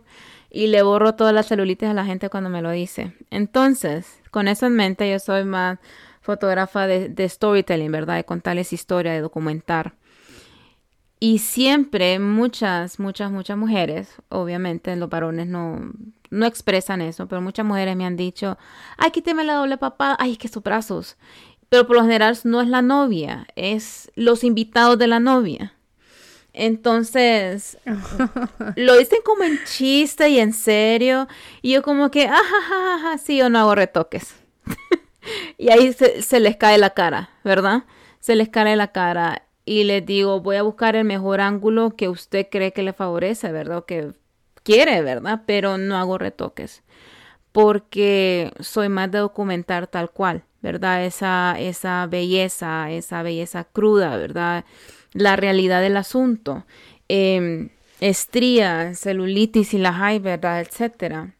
y 0.54 0.68
le 0.68 0.84
borro 0.84 1.16
todas 1.16 1.34
las 1.34 1.48
celulitis 1.48 1.90
a 1.90 1.94
la 1.96 2.06
gente 2.06 2.30
cuando 2.30 2.50
me 2.50 2.62
lo 2.62 2.70
dice. 2.70 3.12
Entonces, 3.32 4.22
con 4.30 4.48
eso 4.48 4.68
en 4.68 4.76
mente, 4.76 5.10
yo 5.10 5.18
soy 5.18 5.46
más 5.46 5.80
fotógrafa 6.22 6.86
de, 6.86 7.28
storytelling, 7.28 7.92
¿verdad? 7.92 8.18
De 8.18 8.24
contarles 8.24 8.72
historia, 8.72 9.12
de 9.12 9.22
documentar. 9.22 9.96
Y 11.20 11.40
siempre 11.40 12.20
muchas, 12.20 13.00
muchas, 13.00 13.32
muchas 13.32 13.58
mujeres, 13.58 14.14
obviamente 14.30 14.96
los 14.96 15.10
varones 15.10 15.48
no, 15.48 15.92
no 16.30 16.46
expresan 16.46 17.02
eso, 17.02 17.28
pero 17.28 17.42
muchas 17.42 17.66
mujeres 17.66 17.96
me 17.96 18.06
han 18.06 18.16
dicho, 18.16 18.60
ay, 18.98 19.10
quíteme 19.10 19.44
la 19.44 19.56
doble 19.56 19.78
papada, 19.78 20.18
ay, 20.20 20.34
es 20.34 20.38
que 20.38 20.50
sus 20.50 20.62
brazos. 20.62 21.18
Pero 21.70 21.88
por 21.88 21.96
lo 21.96 22.04
general 22.04 22.38
no 22.44 22.62
es 22.62 22.68
la 22.68 22.84
novia, 22.84 23.48
es 23.56 24.12
los 24.16 24.44
invitados 24.44 25.00
de 25.00 25.08
la 25.08 25.20
novia. 25.20 25.74
Entonces, 26.54 27.78
lo 28.76 28.98
dicen 28.98 29.20
como 29.26 29.44
en 29.44 29.60
chiste 29.66 30.30
y 30.30 30.40
en 30.40 30.54
serio. 30.54 31.28
Y 31.62 31.74
yo 31.74 31.82
como 31.82 32.12
que, 32.12 32.28
ajá, 32.28 33.18
sí, 33.18 33.38
yo 33.38 33.50
no 33.50 33.60
hago 33.60 33.76
retoques. 33.76 34.36
y 35.58 35.70
ahí 35.70 35.94
se, 35.94 36.40
les 36.40 36.56
cae 36.56 36.78
la 36.78 36.92
cara, 36.92 37.32
¿verdad? 37.44 37.84
Se 38.20 38.36
les 38.36 38.50
cae 38.50 38.76
la 38.76 38.92
cara 38.92 39.44
y 39.66 39.84
les 39.84 40.06
digo, 40.06 40.42
voy 40.42 40.58
a 40.58 40.64
buscar 40.64 40.96
el 40.96 41.06
mejor 41.06 41.42
ángulo 41.42 41.96
que 41.96 42.08
usted 42.08 42.48
cree 42.52 42.72
que 42.72 42.84
le 42.84 42.94
favorece, 42.94 43.52
¿verdad? 43.52 43.80
O 43.80 43.86
que 43.86 44.12
quiere, 44.64 45.02
¿verdad? 45.02 45.42
Pero 45.46 45.78
no 45.78 45.98
hago 45.98 46.18
retoques 46.18 46.84
porque 47.54 48.52
soy 48.60 48.90
más 48.90 49.12
de 49.12 49.20
documentar 49.20 49.88
tal 49.88 50.10
cual, 50.10 50.44
¿verdad? 50.62 51.06
Esa, 51.06 51.56
esa 51.60 52.08
belleza, 52.08 52.92
esa 52.92 53.22
belleza 53.22 53.64
cruda, 53.64 54.18
¿verdad? 54.18 54.66
La 55.14 55.36
realidad 55.36 55.82
del 55.82 55.98
asunto. 55.98 56.66
Eh, 57.10 57.70
estrías, 58.00 59.00
celulitis 59.00 59.74
y 59.74 59.78
la 59.78 60.06
hay, 60.06 60.20
¿verdad? 60.20 60.62
Etcétera. 60.62 61.36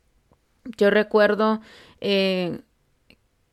Yo 0.78 0.90
recuerdo 0.90 1.60
eh, 2.00 2.62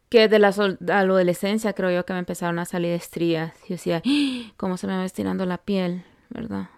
que 0.09 0.29
de 0.29 0.39
la 0.39 0.49
adolescencia 0.49 1.73
creo 1.73 1.91
yo 1.91 2.07
que 2.07 2.13
me 2.13 2.19
empezaron 2.19 2.59
a 2.59 2.65
salir 2.65 2.93
estrías. 2.93 3.53
Y 3.67 3.75
decía, 3.75 4.03
¡Ah! 4.05 4.53
¿cómo 4.57 4.77
se 4.77 4.87
me 4.87 4.97
va 4.97 5.05
estirando 5.05 5.47
la 5.47 5.59
piel? 5.59 6.05
¿Verdad? 6.29 6.69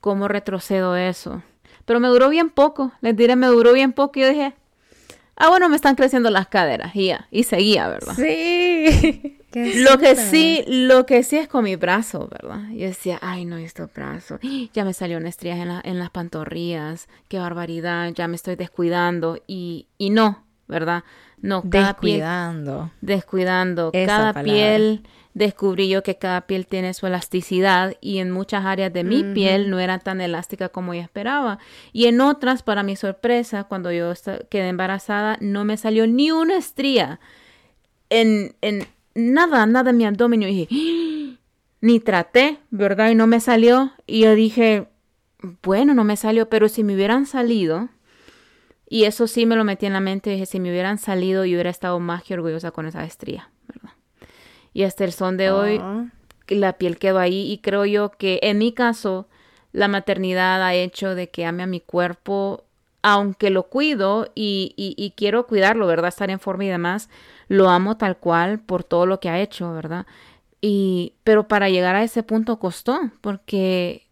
¿Cómo 0.00 0.28
retrocedo 0.28 0.96
eso? 0.96 1.42
Pero 1.84 2.00
me 2.00 2.08
duró 2.08 2.28
bien 2.28 2.50
poco, 2.50 2.92
les 3.00 3.16
diré, 3.16 3.34
me 3.34 3.46
duró 3.46 3.72
bien 3.72 3.92
poco 3.92 4.18
y 4.18 4.22
yo 4.22 4.28
dije, 4.28 4.54
ah, 5.36 5.48
bueno, 5.48 5.70
me 5.70 5.76
están 5.76 5.94
creciendo 5.94 6.30
las 6.30 6.48
caderas 6.48 6.92
y 6.94 7.42
seguía, 7.44 7.88
¿verdad? 7.88 8.14
Sí. 8.14 9.37
lo 9.52 9.98
que 9.98 10.16
sí, 10.16 10.64
lo 10.66 11.06
que 11.06 11.22
sí 11.22 11.36
es 11.36 11.48
con 11.48 11.64
mi 11.64 11.76
brazo, 11.76 12.28
¿verdad? 12.30 12.68
Yo 12.70 12.86
decía, 12.86 13.18
ay, 13.22 13.44
no, 13.44 13.56
este 13.56 13.84
brazo, 13.86 14.38
ya 14.72 14.84
me 14.84 14.92
salió 14.92 15.18
una 15.18 15.28
estría 15.28 15.56
en, 15.56 15.70
en 15.82 15.98
las 15.98 16.10
pantorrillas, 16.10 17.08
qué 17.28 17.38
barbaridad, 17.38 18.12
ya 18.14 18.28
me 18.28 18.36
estoy 18.36 18.56
descuidando 18.56 19.38
y, 19.46 19.86
y 19.96 20.10
no, 20.10 20.44
¿verdad? 20.66 21.04
No, 21.40 21.62
cada 21.68 21.92
descuidando. 21.92 22.90
Piel, 23.00 23.16
descuidando. 23.16 23.92
cada 23.92 24.42
piel 24.42 25.02
descubrí 25.34 25.88
yo 25.88 26.02
que 26.02 26.16
cada 26.18 26.42
piel 26.42 26.66
tiene 26.66 26.92
su 26.94 27.06
elasticidad 27.06 27.94
y 28.00 28.18
en 28.18 28.30
muchas 28.30 28.64
áreas 28.66 28.92
de 28.92 29.04
mi 29.04 29.22
piel 29.22 29.70
no 29.70 29.78
era 29.78 30.00
tan 30.00 30.20
elástica 30.20 30.68
como 30.68 30.94
yo 30.94 31.00
esperaba. 31.00 31.58
Y 31.92 32.06
en 32.06 32.20
otras, 32.20 32.62
para 32.64 32.82
mi 32.82 32.96
sorpresa, 32.96 33.64
cuando 33.64 33.92
yo 33.92 34.12
quedé 34.50 34.68
embarazada, 34.68 35.38
no 35.40 35.64
me 35.64 35.76
salió 35.76 36.06
ni 36.08 36.32
una 36.32 36.56
estría 36.56 37.20
en, 38.10 38.56
en 38.62 38.88
nada, 39.18 39.66
nada 39.66 39.90
en 39.90 39.96
mi 39.96 40.06
abdomen. 40.06 40.40
Yo 40.40 40.48
dije, 40.48 40.68
¡Ah!". 40.70 41.38
ni 41.80 42.00
traté, 42.00 42.58
¿verdad? 42.70 43.10
Y 43.10 43.14
no 43.14 43.26
me 43.26 43.40
salió. 43.40 43.92
Y 44.06 44.20
yo 44.20 44.34
dije, 44.34 44.88
bueno, 45.62 45.94
no 45.94 46.04
me 46.04 46.16
salió, 46.16 46.48
pero 46.48 46.68
si 46.68 46.84
me 46.84 46.94
hubieran 46.94 47.26
salido, 47.26 47.88
y 48.88 49.04
eso 49.04 49.26
sí 49.26 49.46
me 49.46 49.56
lo 49.56 49.64
metí 49.64 49.86
en 49.86 49.92
la 49.92 50.00
mente, 50.00 50.30
dije, 50.30 50.46
si 50.46 50.60
me 50.60 50.70
hubieran 50.70 50.98
salido, 50.98 51.44
yo 51.44 51.54
hubiera 51.54 51.70
estado 51.70 52.00
más 52.00 52.22
que 52.22 52.34
orgullosa 52.34 52.70
con 52.70 52.86
esa 52.86 53.04
estría, 53.04 53.50
¿verdad? 53.66 53.92
Y 54.72 54.84
hasta 54.84 55.04
el 55.04 55.12
son 55.12 55.36
de 55.36 55.50
hoy, 55.50 55.78
ah. 55.80 56.06
la 56.48 56.74
piel 56.74 56.98
quedó 56.98 57.18
ahí 57.18 57.52
y 57.52 57.58
creo 57.58 57.84
yo 57.84 58.10
que 58.10 58.40
en 58.42 58.58
mi 58.58 58.72
caso, 58.72 59.28
la 59.72 59.88
maternidad 59.88 60.62
ha 60.62 60.74
hecho 60.74 61.14
de 61.14 61.28
que 61.28 61.44
ame 61.44 61.62
a 61.62 61.66
mi 61.66 61.80
cuerpo, 61.80 62.64
aunque 63.02 63.50
lo 63.50 63.64
cuido 63.64 64.30
y, 64.34 64.74
y, 64.76 65.10
quiero 65.16 65.46
cuidarlo, 65.46 65.86
¿verdad? 65.86 66.08
Estar 66.08 66.30
en 66.30 66.40
forma 66.40 66.64
y 66.64 66.68
demás, 66.68 67.08
lo 67.48 67.68
amo 67.68 67.96
tal 67.96 68.18
cual 68.18 68.60
por 68.60 68.84
todo 68.84 69.06
lo 69.06 69.20
que 69.20 69.28
ha 69.28 69.40
hecho, 69.40 69.72
¿verdad? 69.72 70.06
Y, 70.60 71.14
pero 71.24 71.48
para 71.48 71.68
llegar 71.68 71.94
a 71.94 72.02
ese 72.02 72.22
punto 72.22 72.58
costó, 72.58 73.00
porque 73.20 74.08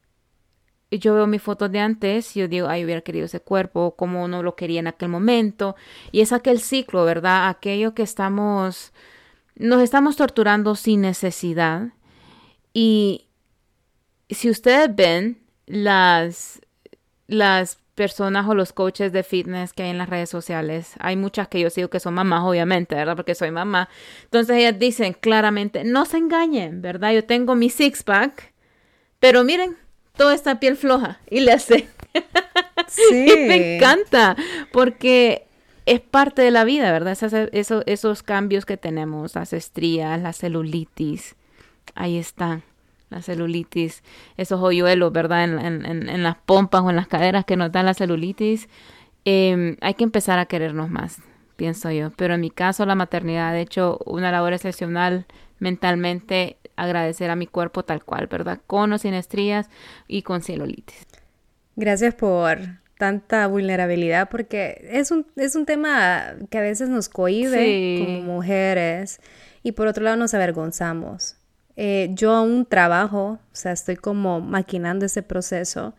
yo 0.90 1.14
veo 1.14 1.26
mis 1.26 1.42
fotos 1.42 1.70
de 1.72 1.80
antes 1.80 2.36
y 2.36 2.40
yo 2.40 2.48
digo, 2.48 2.68
ay, 2.68 2.84
hubiera 2.84 3.00
querido 3.00 3.26
ese 3.26 3.40
cuerpo, 3.40 3.96
como 3.96 4.28
no 4.28 4.42
lo 4.42 4.54
quería 4.54 4.80
en 4.80 4.86
aquel 4.86 5.08
momento. 5.08 5.74
Y 6.12 6.20
es 6.20 6.32
aquel 6.32 6.60
ciclo, 6.60 7.04
¿verdad? 7.04 7.48
Aquello 7.48 7.94
que 7.94 8.02
estamos 8.02 8.92
nos 9.56 9.82
estamos 9.82 10.16
torturando 10.16 10.74
sin 10.74 11.00
necesidad. 11.00 11.88
Y 12.72 13.26
si 14.28 14.50
ustedes 14.50 14.94
ven 14.94 15.42
las, 15.66 16.60
las 17.26 17.78
personas 17.96 18.46
o 18.48 18.54
los 18.54 18.72
coaches 18.72 19.10
de 19.10 19.24
fitness 19.24 19.72
que 19.72 19.82
hay 19.82 19.90
en 19.90 19.98
las 19.98 20.08
redes 20.08 20.30
sociales, 20.30 20.92
hay 21.00 21.16
muchas 21.16 21.48
que 21.48 21.58
yo 21.58 21.70
sigo 21.70 21.88
que 21.88 21.98
son 21.98 22.14
mamás, 22.14 22.44
obviamente, 22.44 22.94
¿verdad? 22.94 23.16
Porque 23.16 23.34
soy 23.34 23.50
mamá. 23.50 23.88
Entonces 24.24 24.58
ellas 24.58 24.78
dicen 24.78 25.14
claramente, 25.14 25.82
no 25.82 26.04
se 26.04 26.18
engañen, 26.18 26.82
¿verdad? 26.82 27.12
Yo 27.12 27.24
tengo 27.24 27.56
mi 27.56 27.70
six 27.70 28.04
pack, 28.04 28.52
pero 29.18 29.42
miren, 29.42 29.76
toda 30.16 30.34
esta 30.34 30.60
piel 30.60 30.76
floja 30.76 31.18
y 31.28 31.40
le 31.40 31.52
hace. 31.52 31.88
Sí. 32.88 33.26
me 33.48 33.76
encanta 33.76 34.36
porque 34.70 35.46
es 35.86 36.00
parte 36.00 36.42
de 36.42 36.50
la 36.52 36.64
vida, 36.64 36.92
¿verdad? 36.92 37.16
esos, 37.52 37.82
esos 37.86 38.22
cambios 38.22 38.64
que 38.64 38.76
tenemos, 38.76 39.34
las 39.34 39.52
estrías, 39.52 40.20
la 40.20 40.32
celulitis, 40.32 41.34
ahí 41.94 42.16
están, 42.18 42.62
la 43.16 43.22
celulitis, 43.22 44.02
esos 44.36 44.60
hoyuelos, 44.60 45.12
¿verdad? 45.12 45.44
En, 45.44 46.22
las 46.22 46.36
pompas 46.36 46.82
o 46.82 46.90
en 46.90 46.96
las 46.96 47.08
caderas 47.08 47.44
que 47.44 47.56
nos 47.56 47.72
dan 47.72 47.86
la 47.86 47.94
celulitis. 47.94 48.68
Em, 49.24 49.76
hay 49.80 49.94
que 49.94 50.04
empezar 50.04 50.38
a 50.38 50.46
querernos 50.46 50.90
más, 50.90 51.18
pienso 51.56 51.90
yo. 51.90 52.10
Pero 52.16 52.34
en 52.34 52.42
mi 52.42 52.50
caso, 52.50 52.84
la 52.86 52.94
maternidad 52.94 53.48
ha 53.48 53.58
hecho 53.58 53.98
una 54.04 54.30
labor 54.30 54.52
excepcional 54.52 55.26
mentalmente, 55.58 56.58
agradecer 56.76 57.30
a 57.30 57.36
mi 57.36 57.46
cuerpo 57.46 57.84
tal 57.84 58.04
cual, 58.04 58.26
¿verdad? 58.26 58.60
Con 58.66 58.92
o 58.92 58.98
sin 58.98 59.14
estrías 59.14 59.70
y 60.06 60.22
con 60.22 60.42
celulitis. 60.42 61.06
Gracias 61.74 62.14
por 62.14 62.58
tanta 62.98 63.46
vulnerabilidad 63.46 64.28
porque 64.30 64.86
es 64.90 65.10
un, 65.10 65.26
es 65.36 65.54
un 65.54 65.66
tema 65.66 66.34
que 66.50 66.58
a 66.58 66.62
veces 66.62 66.88
nos 66.88 67.08
cohibe 67.08 68.04
como 68.04 68.34
mujeres 68.34 69.20
y 69.62 69.72
por 69.72 69.86
otro 69.86 70.04
lado 70.04 70.16
nos 70.16 70.34
avergonzamos. 70.34 71.36
Eh, 71.76 72.08
yo 72.12 72.32
aún 72.32 72.66
trabajo, 72.66 73.38
o 73.52 73.54
sea, 73.54 73.72
estoy 73.72 73.96
como 73.96 74.40
maquinando 74.40 75.06
ese 75.06 75.22
proceso 75.22 75.94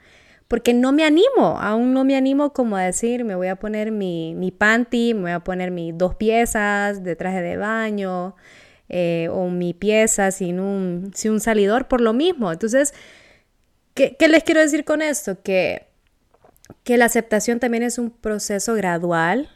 porque 0.48 0.74
no 0.74 0.94
me 0.94 1.04
animo, 1.04 1.60
aún 1.60 1.94
no 1.94 2.06
me 2.06 2.16
animo 2.16 2.54
como 2.54 2.78
a 2.78 2.84
decir, 2.84 3.26
me 3.26 3.36
voy 3.36 3.48
a 3.48 3.58
poner 3.58 3.92
mi, 3.92 4.34
mi 4.34 4.52
panty, 4.52 5.14
me 5.14 5.22
voy 5.22 5.32
a 5.32 5.42
poner 5.42 5.72
mis 5.72 5.98
dos 5.98 6.16
piezas 6.16 7.04
de 7.04 7.16
traje 7.18 7.42
de 7.42 7.58
baño 7.58 8.36
eh, 8.90 9.28
o 9.32 9.50
mi 9.50 9.74
pieza 9.74 10.32
sin 10.32 10.60
un, 10.60 11.12
sin 11.14 11.34
un 11.34 11.40
salidor 11.42 11.88
por 11.88 12.00
lo 12.02 12.14
mismo. 12.14 12.52
Entonces, 12.52 12.94
¿qué, 13.94 14.16
¿qué 14.18 14.30
les 14.30 14.44
quiero 14.44 14.62
decir 14.62 14.86
con 14.86 15.02
esto? 15.02 15.42
Que 15.44 15.88
que 16.84 16.98
la 16.98 17.06
aceptación 17.06 17.60
también 17.60 17.84
es 17.84 17.98
un 17.98 18.12
proceso 18.12 18.74
gradual, 18.74 19.50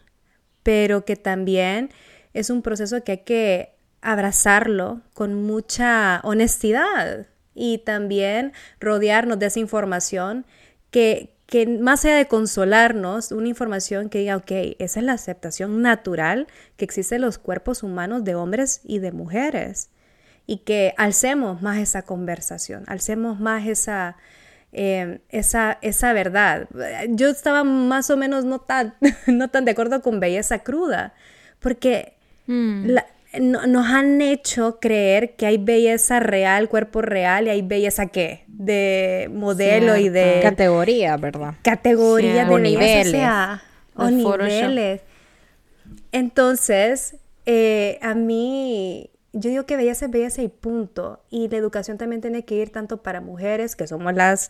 pero 0.63 1.05
que 1.05 1.15
también 1.15 1.89
es 2.33 2.49
un 2.49 2.61
proceso 2.61 3.03
que 3.03 3.11
hay 3.11 3.17
que 3.19 3.75
abrazarlo 4.01 5.01
con 5.13 5.43
mucha 5.43 6.21
honestidad 6.23 7.27
y 7.53 7.79
también 7.79 8.53
rodearnos 8.79 9.39
de 9.39 9.47
esa 9.47 9.59
información 9.59 10.45
que, 10.89 11.35
que 11.45 11.67
más 11.67 12.05
allá 12.05 12.15
de 12.15 12.27
consolarnos, 12.27 13.31
una 13.31 13.47
información 13.47 14.09
que 14.09 14.19
diga, 14.19 14.37
ok, 14.37 14.51
esa 14.79 14.99
es 14.99 15.05
la 15.05 15.13
aceptación 15.13 15.81
natural 15.81 16.47
que 16.77 16.85
existe 16.85 17.15
en 17.15 17.21
los 17.21 17.37
cuerpos 17.37 17.83
humanos 17.83 18.23
de 18.23 18.35
hombres 18.35 18.81
y 18.83 18.99
de 18.99 19.11
mujeres 19.11 19.89
y 20.47 20.57
que 20.59 20.93
alcemos 20.97 21.61
más 21.61 21.77
esa 21.77 22.01
conversación, 22.01 22.83
alcemos 22.87 23.39
más 23.39 23.67
esa, 23.67 24.17
Em, 24.73 25.19
esa, 25.29 25.77
esa 25.81 26.13
verdad. 26.13 26.69
Yo 27.09 27.29
estaba 27.29 27.63
más 27.63 28.09
o 28.09 28.15
menos 28.15 28.45
no 28.45 28.59
tan, 28.59 28.95
no 29.27 29.49
tan 29.49 29.65
de 29.65 29.71
acuerdo 29.71 30.01
con 30.01 30.19
belleza 30.19 30.59
cruda, 30.59 31.13
porque 31.59 32.13
mm. 32.47 32.95
Nos 33.39 33.87
han 33.87 34.21
hecho 34.21 34.79
creer 34.79 35.35
que 35.35 35.45
hay 35.45 35.57
belleza 35.57 36.19
real, 36.19 36.69
cuerpo 36.69 37.01
real, 37.01 37.47
y 37.47 37.49
hay 37.49 37.61
belleza 37.61 38.07
qué? 38.07 38.43
De 38.47 39.29
modelo 39.31 39.95
y 39.97 40.09
de... 40.09 40.39
Categoría, 40.41 41.17
¿verdad? 41.17 41.55
Categoría 41.61 42.45
de 42.45 42.59
niveles. 42.59 43.15
O, 43.95 44.09
niveles. 44.09 45.01
Entonces, 46.11 47.15
eh, 47.45 47.99
a 48.01 48.13
mí 48.13 49.11
yo 49.33 49.49
digo 49.49 49.65
que 49.65 49.77
belleza 49.77 50.05
es 50.05 50.11
belleza 50.11 50.41
y 50.41 50.47
punto. 50.49 51.23
Y 51.29 51.47
la 51.47 51.57
educación 51.57 51.97
también 51.97 52.21
tiene 52.21 52.43
que 52.43 52.55
ir 52.55 52.71
tanto 52.71 53.01
para 53.01 53.21
mujeres, 53.21 53.75
que 53.75 53.87
somos 53.87 54.13
las, 54.13 54.49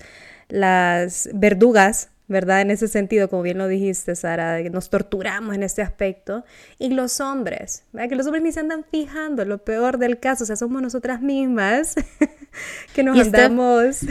las 0.50 1.30
verdugas, 1.34 2.10
¿verdad? 2.32 2.62
En 2.62 2.72
ese 2.72 2.88
sentido, 2.88 3.30
como 3.30 3.44
bien 3.44 3.58
lo 3.58 3.68
dijiste, 3.68 4.16
Sara, 4.16 4.64
que 4.64 4.70
nos 4.70 4.90
torturamos 4.90 5.54
en 5.54 5.64
este 5.64 5.82
aspecto. 5.82 6.44
Y 6.80 6.90
los 6.90 7.20
hombres, 7.20 7.84
¿verdad? 7.92 8.10
Que 8.10 8.16
los 8.16 8.26
hombres 8.26 8.44
ni 8.44 8.52
se 8.52 8.62
andan 8.62 8.86
fijando, 8.90 9.46
lo 9.46 9.60
peor 9.60 9.98
del 9.98 10.20
caso, 10.20 10.46
o 10.46 10.48
sea, 10.48 10.56
somos 10.56 10.82
nosotras 10.82 11.22
mismas 11.22 11.96
que 12.96 13.04
nos 13.04 13.20
andamos... 13.20 14.00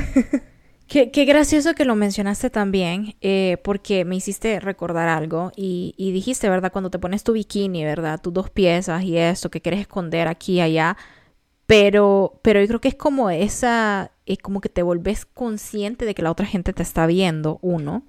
Qué, 0.91 1.25
gracioso 1.25 1.75
que 1.75 1.85
lo 1.85 1.95
mencionaste 1.95 2.51
también, 2.51 3.15
eh, 3.21 3.59
porque 3.63 4.05
me 4.05 4.17
hiciste 4.17 4.59
recordar 4.59 5.09
algo 5.09 5.53
y, 5.55 5.95
dijiste, 5.97 6.51
¿verdad? 6.51 6.73
Cuando 6.73 6.91
te 6.91 6.99
pones 6.99 7.23
tu 7.23 7.33
bikini, 7.33 7.85
¿verdad? 7.85 8.21
Tus 8.21 8.33
dos 8.33 8.51
piezas 8.51 9.05
y 9.05 9.17
esto 9.17 9.53
que 9.53 9.61
quieres 9.61 9.83
esconder 9.83 10.27
aquí 10.27 10.55
y 10.55 10.61
allá, 10.63 10.97
pero, 11.71 12.41
pero 12.43 12.61
yo 12.61 12.67
creo 12.67 12.81
que 12.81 12.89
es 12.89 12.97
como 12.97 13.31
esa, 13.31 14.11
es 14.27 14.39
como 14.39 14.61
que 14.61 14.69
te 14.69 14.83
volvés 14.83 15.25
consciente 15.25 16.05
de 16.05 16.17
que 16.17 16.23
la 16.23 16.33
otra 16.33 16.45
gente 16.45 16.73
te 16.73 16.83
está 16.83 17.07
viendo, 17.07 17.61
uno. 17.63 18.03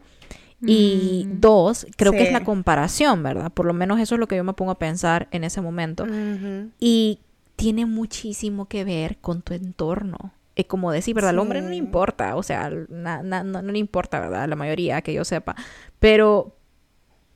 Y 0.65 1.27
mm, 1.27 1.39
dos, 1.41 1.85
creo 1.95 2.11
que 2.11 2.23
es 2.23 2.31
la 2.31 2.43
comparación, 2.43 3.21
¿verdad? 3.21 3.51
Por 3.51 3.67
lo 3.67 3.73
menos 3.73 3.99
eso 3.99 4.15
es 4.15 4.19
lo 4.19 4.27
que 4.27 4.35
yo 4.35 4.43
me 4.43 4.53
pongo 4.53 4.71
a 4.71 4.79
pensar 4.79 5.27
en 5.29 5.43
ese 5.43 5.61
momento. 5.61 6.07
Y 6.79 7.19
tiene 7.55 7.85
muchísimo 7.85 8.65
que 8.65 8.83
ver 8.83 9.17
con 9.17 9.43
tu 9.43 9.53
entorno 9.53 10.33
es 10.55 10.65
como 10.65 10.91
decir, 10.91 11.13
¿verdad? 11.13 11.29
Al 11.29 11.39
hombre 11.39 11.61
no 11.61 11.69
le 11.69 11.75
importa, 11.75 12.35
o 12.35 12.43
sea, 12.43 12.69
no, 12.69 13.61
le 13.61 13.79
importa, 13.79 14.19
¿verdad? 14.19 14.49
La 14.49 14.55
mayoría 14.55 15.01
que 15.03 15.13
yo 15.13 15.23
sepa. 15.23 15.55
Pero, 15.99 16.55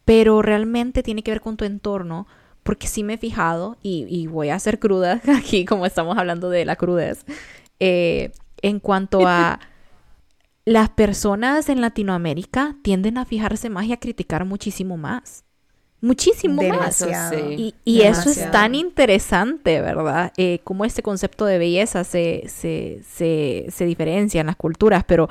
pero 0.06 0.42
realmente 0.42 1.04
tiene 1.04 1.22
que 1.22 1.32
ver 1.32 1.42
con 1.42 1.56
tu 1.56 1.66
entorno, 1.66 2.28
porque 2.66 2.88
sí 2.88 3.04
me 3.04 3.14
he 3.14 3.18
fijado, 3.20 3.78
y, 3.84 4.26
voy 4.26 4.50
a 4.50 4.58
ser 4.58 4.80
cruda 4.80 5.22
aquí, 5.38 5.66
como 5.66 5.86
estamos 5.86 6.18
hablando 6.18 6.50
de 6.50 6.66
la 6.66 6.76
crudez, 6.76 7.24
eh, 7.80 8.32
en 8.64 8.80
cuanto 8.80 9.28
a 9.28 9.60
las 10.66 10.90
personas 10.90 11.70
en 11.70 11.80
Latinoamérica 11.80 12.76
tienden 12.82 13.20
a 13.20 13.26
fijarse 13.26 13.70
más 13.70 13.86
y 13.86 13.94
a 13.94 13.98
criticar 13.98 14.46
muchísimo 14.46 14.98
más 14.98 15.46
muchísimo 16.02 16.62
Demasiado. 16.62 17.50
más. 17.50 17.60
Y, 17.60 17.74
y 17.84 18.02
eso 18.02 18.30
es 18.30 18.52
tan 18.52 18.76
interesante, 18.76 19.82
¿verdad? 19.82 20.32
Eh, 20.38 20.60
cómo 20.64 20.86
este 20.86 21.02
concepto 21.02 21.46
de 21.46 21.58
belleza 21.58 22.04
se, 22.04 22.44
se, 22.48 23.02
se, 23.08 23.66
se 23.70 23.86
diferencia 23.86 24.42
en 24.42 24.48
las 24.48 24.56
culturas, 24.56 25.04
pero 25.06 25.28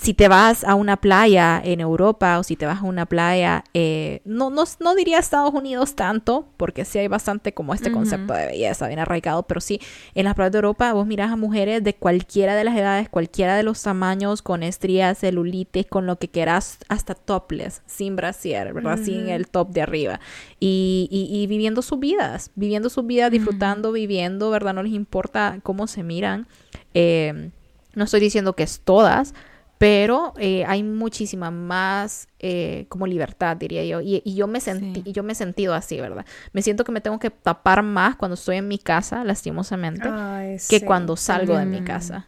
si 0.00 0.14
te 0.14 0.28
vas 0.28 0.62
a 0.62 0.76
una 0.76 0.96
playa 0.96 1.60
en 1.62 1.80
Europa 1.80 2.38
o 2.38 2.44
si 2.44 2.54
te 2.54 2.66
vas 2.66 2.82
a 2.82 2.84
una 2.84 3.04
playa, 3.06 3.64
eh, 3.74 4.20
no, 4.24 4.48
no, 4.48 4.62
no 4.78 4.94
diría 4.94 5.18
Estados 5.18 5.52
Unidos 5.52 5.96
tanto, 5.96 6.46
porque 6.56 6.84
sí 6.84 7.00
hay 7.00 7.08
bastante 7.08 7.52
como 7.52 7.74
este 7.74 7.90
concepto 7.90 8.32
de 8.32 8.46
belleza 8.46 8.86
bien 8.86 9.00
arraigado, 9.00 9.42
pero 9.42 9.60
sí, 9.60 9.80
en 10.14 10.26
las 10.26 10.36
playas 10.36 10.52
de 10.52 10.58
Europa 10.58 10.92
vos 10.92 11.04
mirás 11.04 11.32
a 11.32 11.36
mujeres 11.36 11.82
de 11.82 11.96
cualquiera 11.96 12.54
de 12.54 12.62
las 12.62 12.76
edades, 12.76 13.08
cualquiera 13.08 13.56
de 13.56 13.64
los 13.64 13.82
tamaños, 13.82 14.40
con 14.40 14.62
estrías, 14.62 15.18
celulitis, 15.18 15.86
con 15.86 16.06
lo 16.06 16.16
que 16.16 16.28
quieras, 16.28 16.78
hasta 16.88 17.16
topless, 17.16 17.82
sin 17.86 18.14
brasier, 18.14 18.72
¿verdad? 18.72 19.00
Sin 19.02 19.28
el 19.28 19.48
top 19.48 19.70
de 19.70 19.82
arriba. 19.82 20.20
Y, 20.60 21.08
y, 21.10 21.36
y 21.36 21.48
viviendo 21.48 21.82
sus 21.82 21.98
vidas, 21.98 22.52
viviendo 22.54 22.88
sus 22.88 23.04
vidas, 23.04 23.32
disfrutando, 23.32 23.90
viviendo, 23.90 24.48
¿verdad? 24.50 24.74
No 24.74 24.84
les 24.84 24.92
importa 24.92 25.58
cómo 25.64 25.88
se 25.88 26.04
miran. 26.04 26.46
Eh, 26.94 27.50
no 27.94 28.04
estoy 28.04 28.20
diciendo 28.20 28.52
que 28.52 28.62
es 28.62 28.80
todas, 28.84 29.34
pero 29.78 30.34
eh, 30.38 30.64
hay 30.66 30.82
muchísima 30.82 31.50
más 31.52 32.26
eh, 32.40 32.86
como 32.88 33.06
libertad, 33.06 33.56
diría 33.56 33.84
yo. 33.84 34.00
Y, 34.00 34.22
y 34.24 34.34
yo 34.34 34.46
me 34.48 34.60
sentí, 34.60 35.02
Sí. 35.04 35.12
yo 35.12 35.22
me 35.22 35.32
he 35.32 35.36
sentido 35.36 35.72
así, 35.74 36.00
¿verdad? 36.00 36.26
Me 36.52 36.62
siento 36.62 36.82
que 36.84 36.90
me 36.92 37.00
tengo 37.00 37.18
que 37.20 37.30
tapar 37.30 37.82
más 37.84 38.16
cuando 38.16 38.34
estoy 38.34 38.56
en 38.56 38.66
mi 38.68 38.78
casa, 38.78 39.22
lastimosamente, 39.24 40.08
Ay, 40.10 40.54
que 40.68 40.80
sí. 40.80 40.84
cuando 40.84 41.16
salgo 41.16 41.56
de 41.56 41.64
mi 41.64 41.82
casa. 41.82 42.26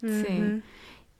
Sí. 0.00 0.62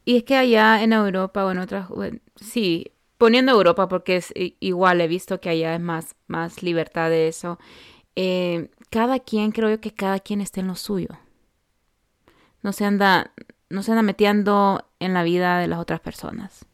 Y 0.05 0.17
es 0.17 0.23
que 0.25 0.35
allá 0.35 0.83
en 0.83 0.91
Europa 0.91 1.45
o 1.45 1.51
en 1.51 1.59
otras, 1.59 1.87
bueno, 1.87 2.19
sí, 2.35 2.91
poniendo 3.17 3.53
Europa 3.53 3.87
porque 3.87 4.17
es 4.17 4.33
igual, 4.59 4.99
he 4.99 5.07
visto 5.07 5.39
que 5.39 5.47
allá 5.49 5.73
es 5.75 5.79
más, 5.79 6.15
más 6.27 6.61
libertad 6.61 7.09
de 7.09 7.29
eso. 7.29 7.57
eh, 8.17 8.69
cada 8.89 9.17
quien, 9.19 9.51
creo 9.51 9.69
yo 9.69 9.79
que 9.79 9.91
cada 9.93 10.19
quien 10.19 10.41
esté 10.41 10.59
en 10.59 10.67
lo 10.67 10.75
suyo. 10.75 11.07
No 12.61 12.71
se 12.73 12.85
anda, 12.85 13.31
no 13.69 13.81
se 13.83 13.91
anda 13.91 14.03
metiendo 14.03 14.85
en 15.03 15.13
la 15.13 15.23
vida 15.23 15.59
de 15.59 15.67
las 15.67 15.79
otras 15.79 15.99
personas. 15.99 16.65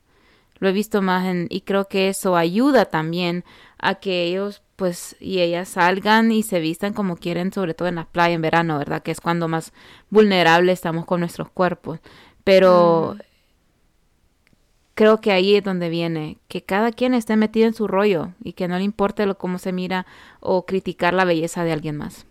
Lo 0.59 0.67
he 0.67 0.73
visto 0.73 1.01
más 1.01 1.25
en, 1.25 1.47
y 1.49 1.61
creo 1.61 1.87
que 1.87 2.09
eso 2.09 2.35
ayuda 2.35 2.85
también 2.85 3.45
a 3.77 3.95
que 3.95 4.23
ellos 4.23 4.61
pues 4.75 5.17
y 5.19 5.39
ellas 5.39 5.69
salgan 5.69 6.31
y 6.31 6.41
se 6.41 6.59
vistan 6.61 6.93
como 6.93 7.17
quieren, 7.17 7.51
sobre 7.51 7.73
todo 7.73 7.89
en 7.89 7.95
la 7.95 8.05
playa 8.05 8.35
en 8.35 8.41
verano, 8.41 8.77
¿verdad? 8.77 9.03
Que 9.03 9.11
es 9.11 9.19
cuando 9.19 9.49
más 9.49 9.73
vulnerables 10.09 10.73
estamos 10.73 11.05
con 11.05 11.19
nuestros 11.19 11.49
cuerpos. 11.49 11.99
Pero 12.45 13.17
creo 14.99 15.21
que 15.21 15.31
ahí 15.31 15.55
es 15.55 15.63
donde 15.63 15.89
viene, 15.89 16.39
que 16.47 16.63
cada 16.63 16.91
quien 16.91 17.13
esté 17.13 17.35
metido 17.35 17.67
en 17.67 17.73
su 17.73 17.87
rollo 17.87 18.33
y 18.43 18.53
que 18.53 18.67
no 18.67 18.77
le 18.77 18.83
importe 18.83 19.25
lo 19.25 19.37
cómo 19.37 19.57
se 19.57 19.71
mira 19.71 20.05
o 20.39 20.65
criticar 20.65 21.13
la 21.13 21.25
belleza 21.25 21.63
de 21.63 21.71
alguien 21.71 21.95
más. 21.95 22.25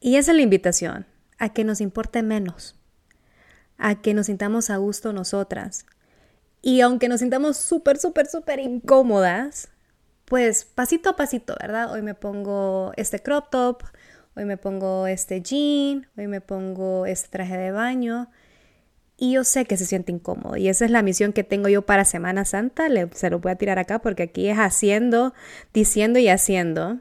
Y 0.00 0.16
esa 0.16 0.32
es 0.32 0.36
la 0.36 0.42
invitación, 0.42 1.06
a 1.38 1.48
que 1.48 1.64
nos 1.64 1.80
importe 1.80 2.22
menos, 2.22 2.76
a 3.78 4.00
que 4.00 4.14
nos 4.14 4.26
sintamos 4.26 4.70
a 4.70 4.76
gusto 4.76 5.12
nosotras. 5.12 5.86
Y 6.62 6.80
aunque 6.80 7.08
nos 7.08 7.20
sintamos 7.20 7.56
súper, 7.56 7.98
súper, 7.98 8.26
súper 8.26 8.58
incómodas, 8.60 9.68
pues 10.24 10.64
pasito 10.64 11.10
a 11.10 11.16
pasito, 11.16 11.54
¿verdad? 11.60 11.92
Hoy 11.92 12.02
me 12.02 12.14
pongo 12.14 12.92
este 12.96 13.20
crop 13.20 13.50
top, 13.50 13.82
hoy 14.34 14.44
me 14.44 14.56
pongo 14.56 15.06
este 15.06 15.40
jean, 15.42 16.08
hoy 16.16 16.26
me 16.26 16.40
pongo 16.40 17.06
este 17.06 17.28
traje 17.28 17.56
de 17.56 17.70
baño. 17.70 18.28
Y 19.18 19.32
yo 19.32 19.44
sé 19.44 19.64
que 19.64 19.76
se 19.78 19.86
siente 19.86 20.12
incómodo. 20.12 20.56
Y 20.56 20.68
esa 20.68 20.84
es 20.84 20.90
la 20.90 21.00
misión 21.02 21.32
que 21.32 21.42
tengo 21.44 21.68
yo 21.68 21.82
para 21.82 22.04
Semana 22.04 22.44
Santa. 22.44 22.88
Le- 22.90 23.08
se 23.14 23.30
lo 23.30 23.38
voy 23.38 23.52
a 23.52 23.56
tirar 23.56 23.78
acá 23.78 24.00
porque 24.00 24.24
aquí 24.24 24.48
es 24.48 24.58
haciendo, 24.58 25.32
diciendo 25.72 26.18
y 26.18 26.28
haciendo. 26.28 26.98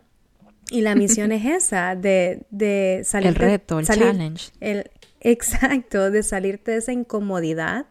Y 0.69 0.81
la 0.81 0.95
misión 0.95 1.31
es 1.33 1.43
esa, 1.45 1.95
de, 1.95 2.45
de 2.51 3.01
salir. 3.03 3.29
El 3.29 3.35
reto, 3.35 3.79
el 3.79 3.85
challenge. 3.85 4.51
El, 4.61 4.89
exacto, 5.25 6.11
de 6.11 6.23
salirte 6.23 6.71
de 6.71 6.77
esa 6.77 6.93
incomodidad 6.93 7.87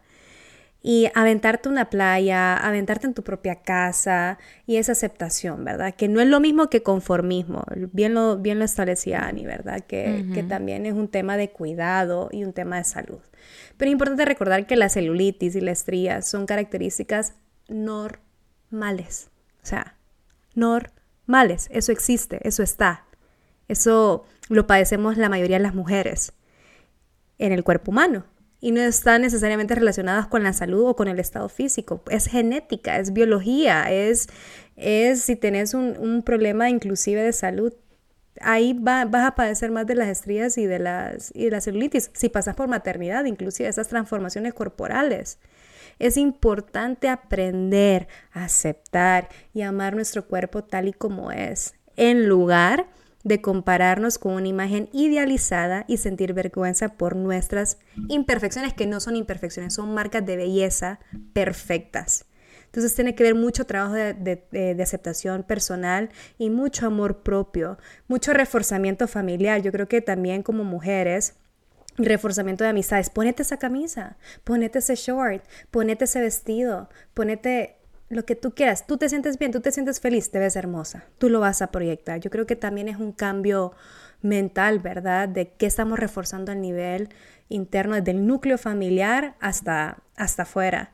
y 0.81 1.09
aventarte 1.15 1.67
a 1.67 1.71
una 1.71 1.89
playa, 1.89 2.55
aventarte 2.55 3.07
en 3.07 3.15
tu 3.15 3.23
propia 3.23 3.55
casa 3.63 4.37
y 4.67 4.77
esa 4.77 4.91
aceptación, 4.91 5.65
¿verdad? 5.65 5.95
Que 5.95 6.07
no 6.07 6.21
es 6.21 6.27
lo 6.27 6.39
mismo 6.39 6.69
que 6.69 6.83
conformismo, 6.83 7.63
bien 7.91 8.13
lo, 8.13 8.37
bien 8.37 8.59
lo 8.59 8.65
establecía 8.65 9.25
Ani, 9.25 9.45
¿verdad? 9.45 9.81
Que, 9.81 10.25
que 10.33 10.43
también 10.43 10.85
es 10.85 10.93
un 10.93 11.07
tema 11.07 11.37
de 11.37 11.49
cuidado 11.49 12.29
y 12.31 12.43
un 12.43 12.53
tema 12.53 12.77
de 12.77 12.83
salud. 12.83 13.19
Pero 13.77 13.89
es 13.89 13.93
importante 13.93 14.25
recordar 14.25 14.67
que 14.67 14.75
la 14.75 14.89
celulitis 14.89 15.55
y 15.55 15.61
la 15.61 15.71
estría 15.71 16.21
son 16.21 16.45
características 16.45 17.33
normales, 17.67 19.31
o 19.63 19.65
sea, 19.65 19.97
normales, 20.53 21.67
eso 21.71 21.91
existe, 21.91 22.47
eso 22.47 22.61
está, 22.61 23.05
eso 23.67 24.23
lo 24.49 24.67
padecemos 24.67 25.17
la 25.17 25.29
mayoría 25.29 25.57
de 25.57 25.63
las 25.63 25.73
mujeres 25.73 26.31
en 27.39 27.51
el 27.51 27.63
cuerpo 27.63 27.91
humano 27.91 28.25
y 28.61 28.71
no 28.71 28.81
están 28.81 29.21
necesariamente 29.21 29.75
relacionadas 29.75 30.27
con 30.27 30.43
la 30.43 30.53
salud 30.53 30.87
o 30.89 30.95
con 30.95 31.07
el 31.07 31.19
estado 31.19 31.49
físico. 31.49 32.01
Es 32.09 32.25
genética, 32.27 32.97
es 32.97 33.13
biología, 33.13 33.91
es, 33.91 34.27
es 34.75 35.21
si 35.21 35.35
tenés 35.35 35.73
un, 35.73 35.97
un 35.97 36.23
problema 36.23 36.69
inclusive 36.69 37.21
de 37.21 37.33
salud, 37.33 37.73
ahí 38.41 38.73
va- 38.73 39.05
vas 39.05 39.27
a 39.27 39.35
padecer 39.35 39.71
más 39.71 39.85
de 39.85 39.95
las 39.95 40.07
estrías 40.07 40.57
y 40.57 40.65
de, 40.65 40.79
las, 40.79 41.31
y 41.35 41.45
de 41.45 41.51
la 41.51 41.61
celulitis. 41.61 42.09
Si 42.13 42.29
pasas 42.29 42.55
por 42.55 42.67
maternidad, 42.67 43.25
inclusive 43.25 43.69
esas 43.69 43.87
transformaciones 43.87 44.53
corporales. 44.53 45.37
Es 45.99 46.17
importante 46.17 47.07
aprender 47.07 48.07
aceptar 48.31 49.29
y 49.53 49.61
amar 49.61 49.95
nuestro 49.95 50.27
cuerpo 50.27 50.63
tal 50.63 50.87
y 50.89 50.93
como 50.93 51.31
es, 51.31 51.75
en 51.95 52.27
lugar 52.27 52.79
de 52.79 53.04
compararnos 53.41 54.17
con 54.19 54.33
una 54.33 54.47
imagen 54.47 54.87
idealizada 54.93 55.83
y 55.87 55.97
sentir 55.97 56.33
vergüenza 56.33 56.89
por 56.89 57.15
nuestras 57.15 57.77
imperfecciones, 58.07 58.73
que 58.73 58.85
no 58.85 58.99
son 58.99 59.15
imperfecciones, 59.15 59.73
son 59.73 59.93
marcas 59.93 60.25
de 60.25 60.37
belleza 60.37 60.99
perfectas. 61.33 62.25
Entonces 62.65 62.93
tiene 62.93 63.15
que 63.15 63.23
ver 63.23 63.35
mucho 63.35 63.65
trabajo 63.65 63.93
de, 63.93 64.13
de- 64.13 64.45
de- 64.51 64.75
de 64.75 64.83
aceptación 64.83 65.43
personal 65.43 66.09
y 66.37 66.49
mucho 66.49 66.85
amor 66.87 67.23
propio, 67.23 67.77
mucho 68.07 68.33
reforzamiento 68.33 69.07
familiar. 69.07 69.61
Yo 69.61 69.71
creo 69.71 69.87
que 69.87 70.01
también 70.01 70.43
como 70.43 70.63
mujeres, 70.63 71.35
reforzamiento 71.97 72.63
de 72.65 72.71
amistades. 72.71 73.09
Ponete 73.09 73.43
esa 73.43 73.57
camisa, 73.57 74.17
ponete 74.43 74.79
ese 74.79 74.95
short, 74.95 75.43
ponete 75.71 76.03
ese 76.05 76.19
vestido, 76.19 76.89
ponete 77.13 77.77
lo 78.09 78.25
que 78.25 78.35
tú 78.35 78.51
quieras. 78.51 78.85
Tú 78.87 78.97
te 78.97 79.09
sientes 79.09 79.37
bien, 79.37 79.51
tú 79.51 79.61
te 79.61 79.71
sientes 79.71 79.99
feliz, 79.99 80.31
te 80.31 80.39
ves 80.39 80.55
hermosa. 80.55 81.05
Tú 81.17 81.29
lo 81.29 81.39
vas 81.39 81.61
a 81.61 81.67
proyectar. 81.67 82.19
Yo 82.19 82.29
creo 82.29 82.45
que 82.45 82.55
también 82.55 82.87
es 82.87 82.97
un 82.97 83.11
cambio 83.11 83.73
mental, 84.21 84.79
¿verdad? 84.79 85.27
De 85.29 85.49
qué 85.49 85.65
estamos 85.65 85.99
reforzando 85.99 86.51
al 86.51 86.61
nivel 86.61 87.09
interno, 87.49 87.95
desde 87.95 88.11
el 88.11 88.25
núcleo 88.25 88.57
familiar 88.57 89.35
hasta, 89.39 89.99
hasta 90.15 90.43
afuera. 90.43 90.91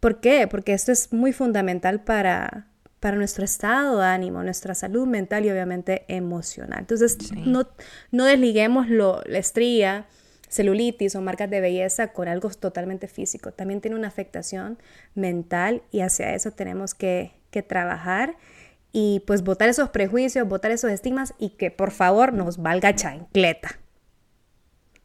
¿Por 0.00 0.20
qué? 0.20 0.46
Porque 0.48 0.72
esto 0.72 0.92
es 0.92 1.12
muy 1.12 1.32
fundamental 1.32 2.02
para, 2.02 2.68
para 3.00 3.16
nuestro 3.16 3.44
estado 3.44 4.00
de 4.00 4.06
ánimo, 4.06 4.42
nuestra 4.42 4.74
salud 4.74 5.06
mental 5.06 5.44
y 5.44 5.50
obviamente 5.50 6.04
emocional. 6.08 6.80
Entonces, 6.80 7.18
no, 7.32 7.68
no 8.10 8.24
desliguemos 8.24 8.88
lo, 8.88 9.22
la 9.26 9.38
estría, 9.38 10.06
celulitis 10.48 11.14
o 11.16 11.20
marcas 11.20 11.50
de 11.50 11.60
belleza 11.60 12.08
con 12.08 12.28
algo 12.28 12.50
totalmente 12.50 13.08
físico. 13.08 13.52
También 13.52 13.80
tiene 13.80 13.96
una 13.96 14.08
afectación 14.08 14.78
mental 15.14 15.82
y 15.90 16.00
hacia 16.00 16.34
eso 16.34 16.50
tenemos 16.52 16.94
que, 16.94 17.32
que 17.50 17.62
trabajar 17.62 18.36
y 18.92 19.22
pues 19.26 19.42
botar 19.42 19.68
esos 19.68 19.90
prejuicios, 19.90 20.48
botar 20.48 20.70
esos 20.70 20.90
estigmas 20.90 21.34
y 21.38 21.50
que 21.50 21.70
por 21.70 21.90
favor 21.90 22.32
nos 22.32 22.58
valga 22.58 22.94
chancleta. 22.94 23.78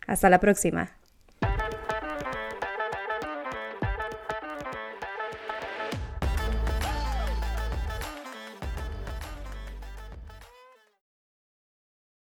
Hasta 0.08 0.30
la 0.30 0.40
próxima. 0.40 1.01